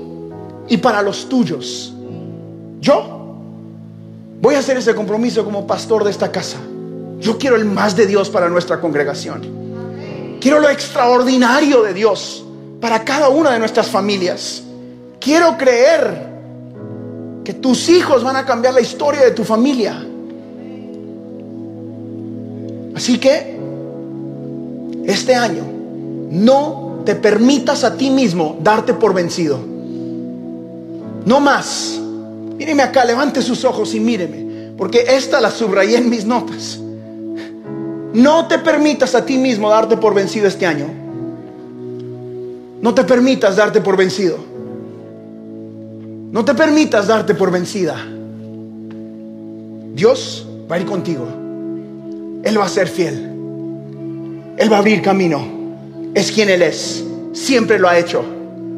y 0.67 0.77
para 0.77 1.01
los 1.01 1.27
tuyos. 1.27 1.93
Yo 2.79 3.35
voy 4.39 4.55
a 4.55 4.59
hacer 4.59 4.77
ese 4.77 4.95
compromiso 4.95 5.43
como 5.43 5.67
pastor 5.67 6.03
de 6.03 6.11
esta 6.11 6.31
casa. 6.31 6.57
Yo 7.19 7.37
quiero 7.37 7.55
el 7.55 7.65
más 7.65 7.95
de 7.95 8.05
Dios 8.05 8.29
para 8.29 8.47
nuestra 8.47 8.79
congregación. 8.79 9.66
Quiero 10.39 10.59
lo 10.59 10.69
extraordinario 10.69 11.83
de 11.83 11.93
Dios 11.93 12.43
para 12.79 13.03
cada 13.03 13.29
una 13.29 13.51
de 13.51 13.59
nuestras 13.59 13.87
familias. 13.87 14.63
Quiero 15.19 15.57
creer 15.57 16.27
que 17.43 17.53
tus 17.53 17.89
hijos 17.89 18.23
van 18.23 18.35
a 18.35 18.45
cambiar 18.45 18.73
la 18.73 18.81
historia 18.81 19.21
de 19.21 19.31
tu 19.31 19.43
familia. 19.43 20.05
Así 22.95 23.17
que 23.19 23.57
este 25.05 25.35
año 25.35 25.63
no 26.29 27.01
te 27.05 27.15
permitas 27.15 27.83
a 27.83 27.95
ti 27.95 28.09
mismo 28.09 28.57
darte 28.61 28.93
por 28.93 29.13
vencido. 29.13 29.59
No 31.25 31.39
más. 31.39 31.99
Míreme 32.57 32.83
acá, 32.83 33.05
levante 33.05 33.41
sus 33.41 33.63
ojos 33.65 33.93
y 33.93 33.99
míreme, 33.99 34.73
porque 34.77 35.05
esta 35.07 35.39
la 35.39 35.51
subrayé 35.51 35.97
en 35.97 36.09
mis 36.09 36.25
notas. 36.25 36.79
No 38.13 38.47
te 38.47 38.59
permitas 38.59 39.15
a 39.15 39.25
ti 39.25 39.37
mismo 39.37 39.69
darte 39.69 39.97
por 39.97 40.13
vencido 40.13 40.47
este 40.47 40.65
año. 40.65 40.87
No 42.81 42.93
te 42.93 43.03
permitas 43.03 43.55
darte 43.55 43.81
por 43.81 43.97
vencido. 43.97 44.37
No 46.31 46.45
te 46.45 46.53
permitas 46.53 47.07
darte 47.07 47.35
por 47.35 47.51
vencida. 47.51 47.95
Dios 49.93 50.47
va 50.69 50.75
a 50.75 50.79
ir 50.79 50.85
contigo. 50.85 51.27
Él 52.43 52.59
va 52.59 52.65
a 52.65 52.69
ser 52.69 52.87
fiel. 52.87 53.15
Él 54.57 54.71
va 54.71 54.77
a 54.77 54.79
abrir 54.79 55.01
camino. 55.01 55.45
Es 56.13 56.31
quien 56.31 56.49
Él 56.49 56.61
es. 56.61 57.03
Siempre 57.33 57.79
lo 57.79 57.89
ha 57.89 57.97
hecho 57.97 58.23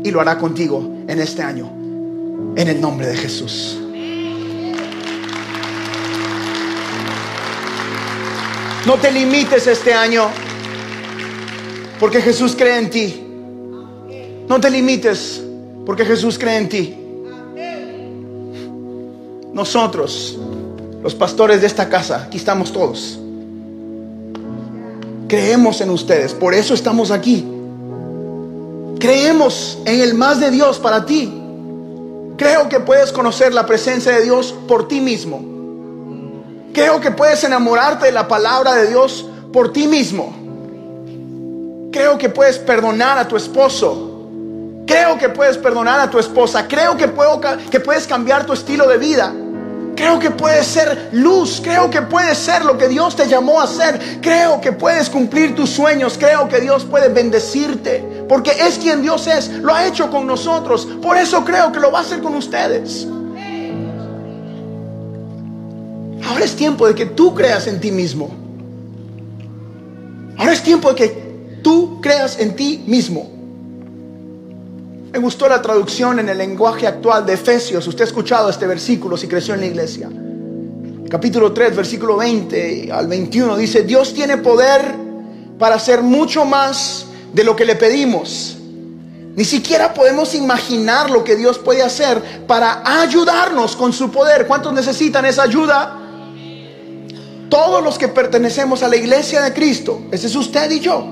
y 0.03 0.11
lo 0.11 0.21
hará 0.21 0.37
contigo 0.37 0.81
en 1.07 1.19
este 1.19 1.41
año. 1.41 1.69
En 2.55 2.67
el 2.67 2.79
nombre 2.79 3.07
de 3.07 3.15
Jesús. 3.15 3.79
No 8.85 8.95
te 8.95 9.11
limites 9.11 9.67
este 9.67 9.93
año 9.93 10.29
porque 11.99 12.21
Jesús 12.21 12.55
cree 12.57 12.77
en 12.77 12.89
ti. 12.89 13.23
No 14.47 14.59
te 14.59 14.69
limites 14.69 15.43
porque 15.85 16.05
Jesús 16.05 16.39
cree 16.39 16.57
en 16.57 16.69
ti. 16.69 16.95
Nosotros, 19.53 20.39
los 21.03 21.13
pastores 21.13 21.59
de 21.59 21.67
esta 21.67 21.89
casa, 21.89 22.23
aquí 22.23 22.37
estamos 22.37 22.71
todos. 22.71 23.19
Creemos 25.27 25.81
en 25.81 25.89
ustedes, 25.89 26.33
por 26.33 26.53
eso 26.53 26.73
estamos 26.73 27.11
aquí. 27.11 27.45
Creemos 28.97 29.77
en 29.85 30.01
el 30.01 30.13
más 30.13 30.39
de 30.39 30.51
Dios 30.51 30.79
para 30.79 31.05
ti. 31.05 31.31
Creo 32.37 32.69
que 32.69 32.79
puedes 32.79 33.11
conocer 33.11 33.53
la 33.53 33.65
presencia 33.65 34.13
de 34.13 34.23
Dios 34.23 34.55
por 34.67 34.87
ti 34.87 35.01
mismo. 35.01 35.58
Creo 36.79 37.01
que 37.01 37.11
puedes 37.11 37.43
enamorarte 37.43 38.05
de 38.05 38.13
la 38.13 38.25
palabra 38.25 38.73
de 38.73 38.87
Dios 38.87 39.25
por 39.51 39.73
ti 39.73 39.85
mismo. 39.85 40.33
Creo 41.91 42.17
que 42.17 42.29
puedes 42.29 42.57
perdonar 42.57 43.17
a 43.17 43.27
tu 43.27 43.35
esposo. 43.35 44.29
Creo 44.87 45.17
que 45.17 45.27
puedes 45.27 45.57
perdonar 45.57 45.99
a 45.99 46.09
tu 46.09 46.19
esposa. 46.19 46.69
Creo 46.69 46.95
que, 46.95 47.09
puedo, 47.09 47.41
que 47.69 47.81
puedes 47.81 48.07
cambiar 48.07 48.45
tu 48.45 48.53
estilo 48.53 48.87
de 48.87 48.97
vida. 48.97 49.33
Creo 49.93 50.19
que 50.19 50.31
puedes 50.31 50.67
ser 50.67 51.09
luz. 51.11 51.59
Creo 51.61 51.89
que 51.89 52.01
puedes 52.01 52.37
ser 52.37 52.63
lo 52.63 52.77
que 52.77 52.87
Dios 52.87 53.13
te 53.13 53.27
llamó 53.27 53.59
a 53.59 53.67
ser. 53.67 54.21
Creo 54.21 54.61
que 54.61 54.71
puedes 54.71 55.09
cumplir 55.09 55.53
tus 55.57 55.69
sueños. 55.69 56.15
Creo 56.17 56.47
que 56.47 56.61
Dios 56.61 56.85
puede 56.85 57.09
bendecirte. 57.09 58.23
Porque 58.29 58.51
es 58.51 58.77
quien 58.77 59.01
Dios 59.01 59.27
es. 59.27 59.49
Lo 59.49 59.75
ha 59.75 59.85
hecho 59.85 60.09
con 60.09 60.25
nosotros. 60.25 60.87
Por 61.01 61.17
eso 61.17 61.43
creo 61.43 61.73
que 61.73 61.81
lo 61.81 61.91
va 61.91 61.99
a 61.99 62.01
hacer 62.03 62.21
con 62.21 62.35
ustedes. 62.35 63.05
Ahora 66.29 66.45
es 66.45 66.55
tiempo 66.55 66.85
de 66.85 66.93
que 66.93 67.07
tú 67.07 67.33
creas 67.33 67.65
en 67.65 67.81
ti 67.81 67.91
mismo. 67.91 68.29
Ahora 70.37 70.53
es 70.53 70.61
tiempo 70.61 70.89
de 70.89 70.95
que 70.95 71.07
tú 71.63 71.99
creas 72.01 72.39
en 72.39 72.55
ti 72.55 72.83
mismo. 72.85 73.31
Me 75.11 75.17
gustó 75.17 75.49
la 75.49 75.59
traducción 75.59 76.19
en 76.19 76.29
el 76.29 76.37
lenguaje 76.37 76.85
actual 76.85 77.25
de 77.25 77.33
Efesios. 77.33 77.87
Usted 77.87 78.03
ha 78.03 78.07
escuchado 78.07 78.47
este 78.47 78.67
versículo 78.67 79.17
si 79.17 79.27
creció 79.27 79.55
en 79.55 79.61
la 79.61 79.65
iglesia. 79.65 80.07
Capítulo 81.09 81.51
3, 81.51 81.75
versículo 81.75 82.17
20 82.17 82.91
al 82.91 83.07
21 83.07 83.57
dice, 83.57 83.81
Dios 83.81 84.13
tiene 84.13 84.37
poder 84.37 84.81
para 85.57 85.75
hacer 85.75 86.03
mucho 86.03 86.45
más 86.45 87.07
de 87.33 87.43
lo 87.43 87.55
que 87.55 87.65
le 87.65 87.75
pedimos. 87.75 88.55
Ni 89.35 89.45
siquiera 89.45 89.95
podemos 89.95 90.35
imaginar 90.35 91.09
lo 91.09 91.23
que 91.23 91.35
Dios 91.35 91.57
puede 91.57 91.81
hacer 91.81 92.45
para 92.45 92.83
ayudarnos 93.01 93.75
con 93.75 93.91
su 93.93 94.11
poder. 94.11 94.45
¿Cuántos 94.45 94.73
necesitan 94.73 95.25
esa 95.25 95.41
ayuda? 95.41 95.98
Todos 97.49 97.83
los 97.83 97.97
que 97.97 98.07
pertenecemos 98.07 98.83
a 98.83 98.87
la 98.87 98.95
iglesia 98.95 99.41
de 99.41 99.53
Cristo, 99.53 100.01
ese 100.11 100.27
es 100.27 100.35
usted 100.35 100.69
y 100.69 100.79
yo, 100.79 101.03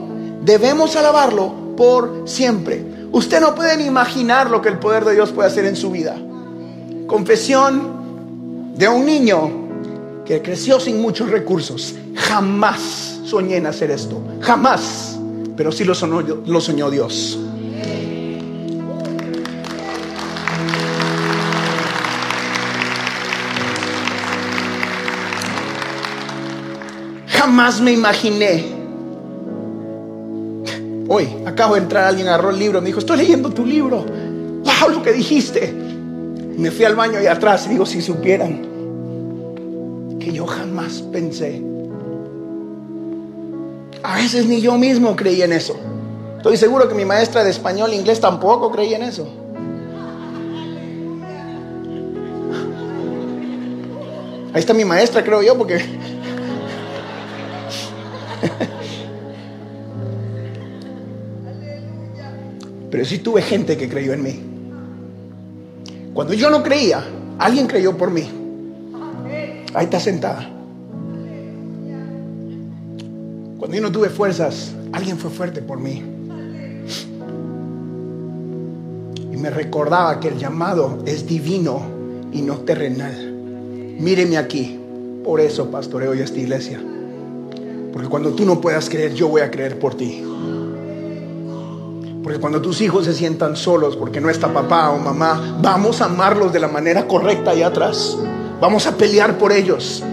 debemos 0.44 0.96
alabarlo 0.96 1.76
por 1.76 2.24
siempre. 2.26 2.86
Usted 3.12 3.42
no 3.42 3.56
puede 3.56 3.78
ni 3.78 3.86
imaginar 3.86 4.50
lo 4.50 4.62
que 4.62 4.70
el 4.70 4.78
poder 4.78 5.04
de 5.04 5.14
Dios 5.16 5.32
puede 5.32 5.48
hacer 5.48 5.66
en 5.66 5.76
su 5.76 5.90
vida. 5.90 6.16
Confesión 7.08 8.74
de 8.76 8.88
un 8.88 9.06
niño 9.06 9.68
que 10.26 10.42
creció 10.42 10.80
sin 10.80 11.02
muchos 11.02 11.30
recursos. 11.30 11.96
Jamás 12.16 13.20
soñé 13.24 13.58
en 13.58 13.66
hacer 13.66 13.90
esto. 13.90 14.22
Jamás. 14.42 15.18
Pero 15.56 15.72
sí 15.72 15.86
lo 15.86 15.94
lo 16.46 16.62
soñó 16.62 16.92
Dios. 16.92 17.40
Jamás 27.58 27.82
me 27.82 27.92
imaginé 27.92 28.66
Hoy 31.08 31.28
acabo 31.44 31.74
de 31.74 31.82
entrar 31.82 32.04
alguien, 32.04 32.28
agarró 32.28 32.52
el 32.52 32.60
libro, 32.60 32.82
me 32.82 32.88
dijo, 32.88 33.00
estoy 33.00 33.18
leyendo 33.18 33.50
tu 33.50 33.66
libro. 33.66 34.06
Wow, 34.64 34.92
lo 34.92 35.02
que 35.02 35.12
dijiste. 35.12 35.74
Me 36.56 36.70
fui 36.70 36.86
al 36.86 36.94
baño 36.94 37.18
ahí 37.18 37.26
atrás 37.26 37.66
y 37.66 37.70
digo, 37.70 37.84
si 37.88 38.00
supieran 38.00 38.62
que 40.20 40.32
yo 40.32 40.46
jamás 40.46 41.02
pensé. 41.12 41.64
A 44.04 44.18
veces 44.18 44.46
ni 44.46 44.62
yo 44.62 44.78
mismo 44.78 45.16
creí 45.16 45.42
en 45.42 45.54
eso. 45.54 45.76
Estoy 46.38 46.58
seguro 46.58 46.88
que 46.88 46.94
mi 46.94 47.06
maestra 47.06 47.44
de 47.44 47.50
español 47.50 47.92
e 47.92 47.96
inglés 47.96 48.22
tampoco 48.22 48.72
creía 48.72 48.98
en 48.98 49.04
eso. 49.04 49.28
Ahí 54.54 54.60
está 54.60 54.76
mi 54.76 54.86
maestra, 54.86 55.24
creo 55.24 55.42
yo, 55.42 55.58
porque... 55.58 55.82
Pero 62.90 63.06
sí 63.06 63.20
tuve 63.20 63.42
gente 63.42 63.78
que 63.78 63.90
creyó 63.90 64.14
en 64.14 64.24
mí. 64.24 64.40
Cuando 66.14 66.34
yo 66.34 66.50
no 66.50 66.64
creía, 66.64 67.04
alguien 67.38 67.68
creyó 67.68 67.98
por 67.98 68.12
mí. 68.12 68.28
Ahí 69.74 69.86
está 69.86 70.00
sentada. 70.00 70.50
Cuando 73.60 73.76
yo 73.76 73.82
no 73.82 73.92
tuve 73.92 74.10
fuerzas, 74.10 74.74
alguien 74.94 75.18
fue 75.18 75.30
fuerte 75.30 75.62
por 75.62 75.80
mí. 75.80 76.02
Y 79.32 79.38
me 79.38 79.50
recordaba 79.50 80.20
que 80.20 80.30
el 80.30 80.38
llamado 80.38 81.04
es 81.06 81.28
divino 81.28 81.82
y 82.32 82.42
no 82.42 82.60
terrenal. 82.60 83.34
Míreme 84.00 84.38
aquí. 84.38 84.80
Por 85.24 85.42
eso 85.42 85.70
pastoreo 85.70 86.14
yo 86.14 86.24
esta 86.24 86.40
iglesia. 86.40 86.82
Porque 87.92 88.08
cuando 88.08 88.34
tú 88.34 88.46
no 88.46 88.62
puedas 88.62 88.90
creer, 88.90 89.14
yo 89.14 89.28
voy 89.28 89.42
a 89.42 89.52
creer 89.52 89.78
por 89.78 89.96
ti. 89.96 90.24
Porque 92.28 92.42
cuando 92.42 92.62
tus 92.62 92.82
hijos 92.82 93.06
se 93.06 93.14
sientan 93.14 93.56
solos 93.56 93.96
porque 93.96 94.20
no 94.20 94.30
está 94.30 94.52
papá 94.54 94.90
o 94.90 95.00
mamá, 95.00 95.60
vamos 95.62 96.02
a 96.02 96.06
amarlos 96.08 96.52
de 96.52 96.60
la 96.60 96.68
manera 96.68 97.08
correcta 97.08 97.52
allá 97.52 97.68
atrás. 97.68 98.18
Vamos 98.60 98.86
a 98.86 98.98
pelear 98.98 99.38
por 99.38 99.54
ellos. 99.54 100.04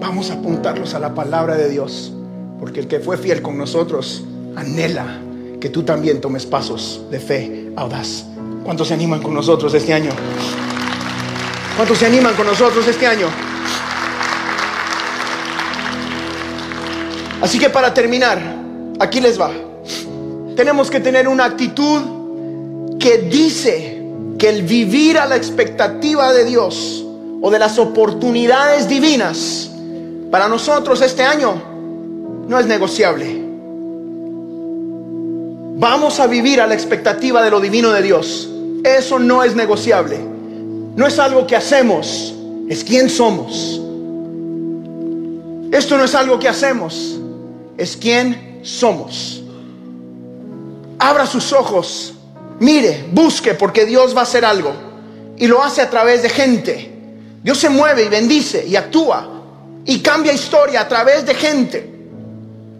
Vamos 0.00 0.30
a 0.30 0.32
apuntarlos 0.32 0.94
a 0.94 0.98
la 0.98 1.14
palabra 1.14 1.56
de 1.56 1.68
Dios. 1.68 2.14
Porque 2.58 2.80
el 2.80 2.88
que 2.88 3.00
fue 3.00 3.18
fiel 3.18 3.42
con 3.42 3.58
nosotros 3.58 4.24
anhela 4.56 5.20
que 5.60 5.68
tú 5.68 5.82
también 5.82 6.22
tomes 6.22 6.46
pasos 6.46 7.02
de 7.10 7.20
fe 7.20 7.70
audaz. 7.76 8.24
¿Cuántos 8.64 8.88
se 8.88 8.94
animan 8.94 9.20
con 9.20 9.34
nosotros 9.34 9.74
este 9.74 9.92
año? 9.92 10.12
¿Cuántos 11.76 11.98
se 11.98 12.06
animan 12.06 12.34
con 12.34 12.46
nosotros 12.46 12.88
este 12.88 13.06
año? 13.06 13.26
Así 17.42 17.58
que 17.58 17.68
para 17.68 17.92
terminar, 17.92 18.40
aquí 18.98 19.20
les 19.20 19.38
va. 19.38 19.50
Tenemos 20.62 20.92
que 20.92 21.00
tener 21.00 21.26
una 21.26 21.46
actitud 21.46 22.96
que 23.00 23.18
dice 23.18 24.00
que 24.38 24.48
el 24.48 24.62
vivir 24.62 25.18
a 25.18 25.26
la 25.26 25.34
expectativa 25.34 26.32
de 26.32 26.44
Dios 26.44 27.04
o 27.40 27.50
de 27.50 27.58
las 27.58 27.80
oportunidades 27.80 28.86
divinas 28.86 29.72
para 30.30 30.46
nosotros 30.46 31.02
este 31.02 31.24
año 31.24 31.60
no 32.46 32.60
es 32.60 32.66
negociable. 32.66 33.42
Vamos 35.80 36.20
a 36.20 36.28
vivir 36.28 36.60
a 36.60 36.68
la 36.68 36.74
expectativa 36.74 37.42
de 37.42 37.50
lo 37.50 37.58
divino 37.58 37.90
de 37.90 38.00
Dios. 38.00 38.48
Eso 38.84 39.18
no 39.18 39.42
es 39.42 39.56
negociable. 39.56 40.16
No 40.94 41.08
es 41.08 41.18
algo 41.18 41.44
que 41.44 41.56
hacemos, 41.56 42.36
es 42.68 42.84
quién 42.84 43.10
somos. 43.10 43.80
Esto 45.72 45.98
no 45.98 46.04
es 46.04 46.14
algo 46.14 46.38
que 46.38 46.48
hacemos, 46.48 47.18
es 47.76 47.96
quién 47.96 48.60
somos. 48.62 49.41
Abra 51.02 51.26
sus 51.26 51.52
ojos, 51.52 52.14
mire, 52.60 53.06
busque, 53.10 53.54
porque 53.54 53.84
Dios 53.84 54.14
va 54.14 54.20
a 54.20 54.22
hacer 54.22 54.44
algo. 54.44 54.72
Y 55.36 55.48
lo 55.48 55.60
hace 55.60 55.82
a 55.82 55.90
través 55.90 56.22
de 56.22 56.28
gente. 56.28 56.92
Dios 57.42 57.58
se 57.58 57.68
mueve 57.68 58.04
y 58.04 58.08
bendice 58.08 58.64
y 58.64 58.76
actúa 58.76 59.28
y 59.84 59.98
cambia 59.98 60.32
historia 60.32 60.82
a 60.82 60.86
través 60.86 61.26
de 61.26 61.34
gente. 61.34 61.92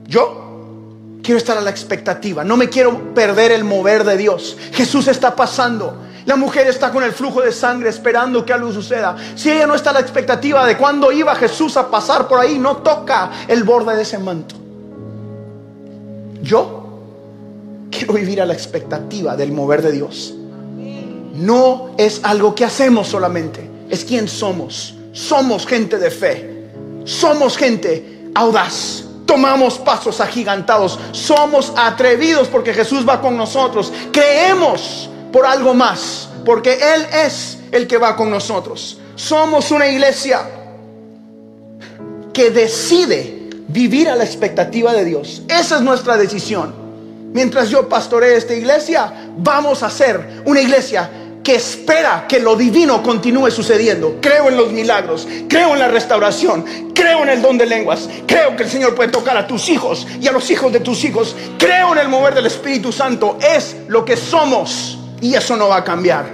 Yo 0.07 1.19
quiero 1.21 1.39
estar 1.39 1.59
a 1.59 1.61
la 1.61 1.71
expectativa, 1.71 2.45
no 2.45 2.57
me 2.57 2.69
quiero 2.69 3.13
perder 3.13 3.51
el 3.51 3.65
mover 3.65 4.05
de 4.05 4.17
Dios. 4.17 4.57
Jesús 4.73 5.09
está 5.09 5.35
pasando. 5.35 5.97
La 6.25 6.37
mujer 6.37 6.69
está 6.69 6.93
con 6.93 7.03
el 7.03 7.11
flujo 7.11 7.41
de 7.41 7.51
sangre 7.51 7.89
esperando 7.89 8.47
que 8.47 8.53
algo 8.53 8.71
suceda. 8.71 9.17
Si 9.35 9.51
ella 9.51 9.67
no 9.67 9.75
está 9.75 9.91
a 9.91 9.95
la 9.95 10.01
expectativa 10.01 10.65
de 10.65 10.77
cuándo 10.77 11.11
iba 11.11 11.35
Jesús 11.35 11.77
a 11.77 11.91
pasar 11.91 12.29
por 12.29 12.39
ahí, 12.39 12.57
no 12.57 12.77
toca 12.77 13.33
el 13.49 13.65
borde 13.65 13.97
de 13.97 14.03
ese 14.03 14.19
manto. 14.19 14.55
Yo 16.41 16.82
quiero 17.92 18.14
vivir 18.14 18.40
a 18.40 18.46
la 18.46 18.55
expectativa 18.55 19.37
del 19.37 19.52
mover 19.52 19.83
de 19.83 19.92
Dios. 19.92 20.35
No 21.35 21.94
es 21.98 22.20
algo 22.24 22.55
que 22.55 22.64
hacemos 22.64 23.07
solamente, 23.07 23.68
es 23.88 24.05
quien 24.05 24.26
somos. 24.26 24.96
Somos 25.12 25.66
gente 25.66 25.98
de 25.98 26.11
fe, 26.11 26.64
somos 27.05 27.57
gente 27.57 28.31
audaz. 28.35 29.05
Tomamos 29.26 29.78
pasos 29.78 30.20
agigantados, 30.20 30.98
somos 31.12 31.72
atrevidos 31.76 32.48
porque 32.48 32.74
Jesús 32.74 33.09
va 33.09 33.20
con 33.20 33.37
nosotros. 33.37 33.92
Creemos 34.11 35.09
por 35.33 35.46
algo 35.46 35.72
más, 35.72 36.28
porque 36.44 36.72
Él 36.72 37.07
es 37.24 37.59
el 37.70 37.87
que 37.87 37.98
va 37.98 38.16
con 38.16 38.31
nosotros. 38.31 38.98
Somos 39.14 39.70
una 39.70 39.87
iglesia 39.88 40.42
que 42.33 42.50
decide 42.50 43.48
vivir 43.68 44.09
a 44.09 44.16
la 44.16 44.24
expectativa 44.24 44.92
de 44.92 45.05
Dios. 45.05 45.42
Esa 45.48 45.76
es 45.76 45.83
nuestra 45.83 46.16
decisión. 46.16 46.82
Mientras 47.33 47.71
yo 47.71 47.88
pastoree 47.88 48.37
esta 48.37 48.55
iglesia, 48.55 49.12
vamos 49.38 49.83
a 49.83 49.90
ser 49.90 50.42
una 50.45 50.61
iglesia 50.61 51.11
que 51.42 51.57
espera 51.57 52.27
que 52.29 52.38
lo 52.38 52.55
divino 52.57 53.03
continúe 53.03 53.51
sucediendo. 53.51 54.18
Creo 54.21 54.49
en 54.49 54.57
los 54.57 54.71
milagros, 54.71 55.27
creo 55.49 55.73
en 55.73 55.79
la 55.79 55.88
restauración, 55.88 56.92
creo 56.95 57.23
en 57.23 57.31
el 57.31 57.42
don 57.42 57.59
de 57.59 57.66
lenguas, 57.66 58.09
creo 58.27 58.55
que 58.57 58.64
el 58.64 58.71
Señor 58.71 58.95
puede 58.95 59.11
tocar 59.11 59.37
a 59.37 59.47
tus 59.47 59.68
hijos 59.68 60.07
y 60.21 60.29
a 60.29 60.33
los 60.33 60.51
hijos 60.51 60.73
de 60.73 60.81
tus 60.81 61.05
hijos, 61.05 61.35
creo 61.59 61.92
en 61.92 61.99
el 61.99 62.09
mover 62.09 62.35
del 62.35 62.47
Espíritu 62.47 62.92
Santo. 62.92 63.38
Es 63.40 63.77
lo 63.88 64.05
que 64.05 64.16
somos 64.16 64.99
y 65.21 65.35
eso 65.35 65.57
no 65.57 65.68
va 65.68 65.79
a 65.79 65.85
cambiar. 65.85 66.27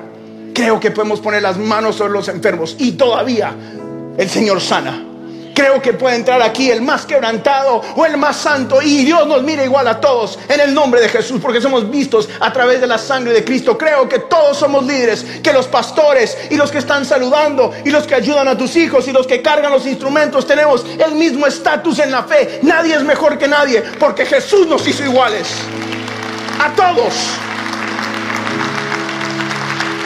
Creo 0.52 0.80
que 0.80 0.90
podemos 0.90 1.20
poner 1.20 1.42
las 1.42 1.56
manos 1.56 1.96
sobre 1.96 2.12
los 2.12 2.28
enfermos 2.28 2.74
y 2.78 2.92
todavía 2.92 3.54
el 4.18 4.28
Señor 4.28 4.60
sana. 4.60 5.07
Creo 5.58 5.82
que 5.82 5.92
puede 5.92 6.14
entrar 6.14 6.40
aquí 6.40 6.70
el 6.70 6.82
más 6.82 7.04
quebrantado 7.04 7.82
o 7.96 8.06
el 8.06 8.16
más 8.16 8.36
santo 8.36 8.80
y 8.80 9.04
Dios 9.04 9.26
nos 9.26 9.42
mira 9.42 9.64
igual 9.64 9.88
a 9.88 10.00
todos 10.00 10.38
en 10.48 10.60
el 10.60 10.72
nombre 10.72 11.00
de 11.00 11.08
Jesús 11.08 11.40
porque 11.42 11.60
somos 11.60 11.90
vistos 11.90 12.28
a 12.38 12.52
través 12.52 12.80
de 12.80 12.86
la 12.86 12.96
sangre 12.96 13.32
de 13.32 13.42
Cristo. 13.42 13.76
Creo 13.76 14.08
que 14.08 14.20
todos 14.20 14.56
somos 14.56 14.86
líderes, 14.86 15.24
que 15.42 15.52
los 15.52 15.66
pastores 15.66 16.38
y 16.50 16.54
los 16.54 16.70
que 16.70 16.78
están 16.78 17.04
saludando 17.04 17.72
y 17.84 17.90
los 17.90 18.06
que 18.06 18.14
ayudan 18.14 18.46
a 18.46 18.56
tus 18.56 18.76
hijos 18.76 19.08
y 19.08 19.12
los 19.12 19.26
que 19.26 19.42
cargan 19.42 19.72
los 19.72 19.84
instrumentos 19.84 20.46
tenemos 20.46 20.86
el 21.04 21.16
mismo 21.16 21.44
estatus 21.44 21.98
en 21.98 22.12
la 22.12 22.22
fe. 22.22 22.60
Nadie 22.62 22.94
es 22.94 23.02
mejor 23.02 23.36
que 23.36 23.48
nadie 23.48 23.82
porque 23.98 24.24
Jesús 24.26 24.68
nos 24.68 24.86
hizo 24.86 25.02
iguales. 25.02 25.48
A 26.60 26.72
todos. 26.76 27.14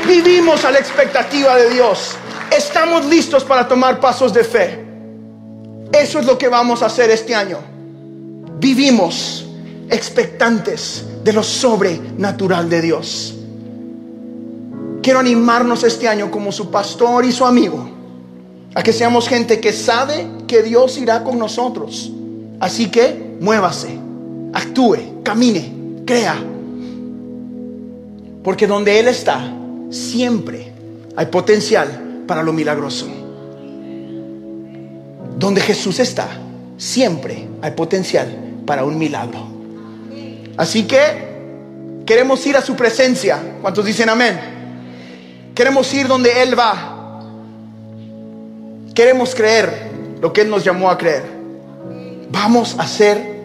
Vivimos 0.06 0.64
a 0.64 0.70
la 0.70 0.78
expectativa 0.78 1.56
de 1.56 1.68
Dios. 1.68 2.16
Estamos 2.50 3.04
listos 3.04 3.44
para 3.44 3.68
tomar 3.68 4.00
pasos 4.00 4.32
de 4.32 4.44
fe. 4.44 4.81
Eso 5.92 6.18
es 6.18 6.26
lo 6.26 6.38
que 6.38 6.48
vamos 6.48 6.82
a 6.82 6.86
hacer 6.86 7.10
este 7.10 7.34
año. 7.34 7.58
Vivimos 8.58 9.46
expectantes 9.90 11.04
de 11.22 11.32
lo 11.32 11.42
sobrenatural 11.42 12.68
de 12.70 12.80
Dios. 12.80 13.34
Quiero 15.02 15.18
animarnos 15.18 15.82
este 15.82 16.08
año 16.08 16.30
como 16.30 16.50
su 16.52 16.70
pastor 16.70 17.24
y 17.24 17.32
su 17.32 17.44
amigo 17.44 17.88
a 18.74 18.82
que 18.82 18.92
seamos 18.92 19.28
gente 19.28 19.60
que 19.60 19.72
sabe 19.72 20.26
que 20.46 20.62
Dios 20.62 20.96
irá 20.98 21.22
con 21.22 21.38
nosotros. 21.38 22.10
Así 22.58 22.88
que 22.88 23.36
muévase, 23.40 23.98
actúe, 24.52 25.22
camine, 25.22 25.72
crea. 26.06 26.36
Porque 28.42 28.66
donde 28.66 28.98
Él 28.98 29.08
está, 29.08 29.52
siempre 29.90 30.72
hay 31.16 31.26
potencial 31.26 32.24
para 32.26 32.42
lo 32.42 32.52
milagroso. 32.52 33.21
Donde 35.42 35.60
Jesús 35.60 35.98
está, 35.98 36.28
siempre 36.76 37.48
hay 37.60 37.72
potencial 37.72 38.32
para 38.64 38.84
un 38.84 38.96
milagro. 38.96 39.44
Así 40.56 40.84
que 40.84 42.04
queremos 42.06 42.46
ir 42.46 42.56
a 42.56 42.62
su 42.62 42.76
presencia. 42.76 43.42
¿Cuántos 43.60 43.84
dicen 43.84 44.08
amén? 44.08 44.38
Queremos 45.52 45.92
ir 45.94 46.06
donde 46.06 46.44
Él 46.44 46.56
va. 46.56 47.20
Queremos 48.94 49.34
creer 49.34 49.90
lo 50.20 50.32
que 50.32 50.42
Él 50.42 50.48
nos 50.48 50.62
llamó 50.62 50.88
a 50.88 50.96
creer. 50.96 51.24
Vamos 52.30 52.76
a 52.78 52.82
hacer 52.82 53.40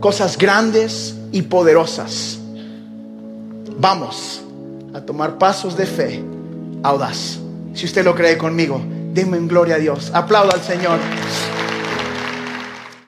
cosas 0.00 0.36
grandes 0.36 1.16
y 1.32 1.40
poderosas. 1.40 2.40
Vamos 3.78 4.42
a 4.92 5.00
tomar 5.00 5.38
pasos 5.38 5.78
de 5.78 5.86
fe 5.86 6.22
audaz. 6.82 7.38
Si 7.72 7.86
usted 7.86 8.04
lo 8.04 8.14
cree 8.14 8.36
conmigo, 8.36 8.82
denme 9.12 9.36
en 9.36 9.48
gloria 9.48 9.76
a 9.76 9.78
Dios. 9.78 10.10
Aplauda 10.14 10.54
al 10.54 10.62
Señor. 10.62 10.98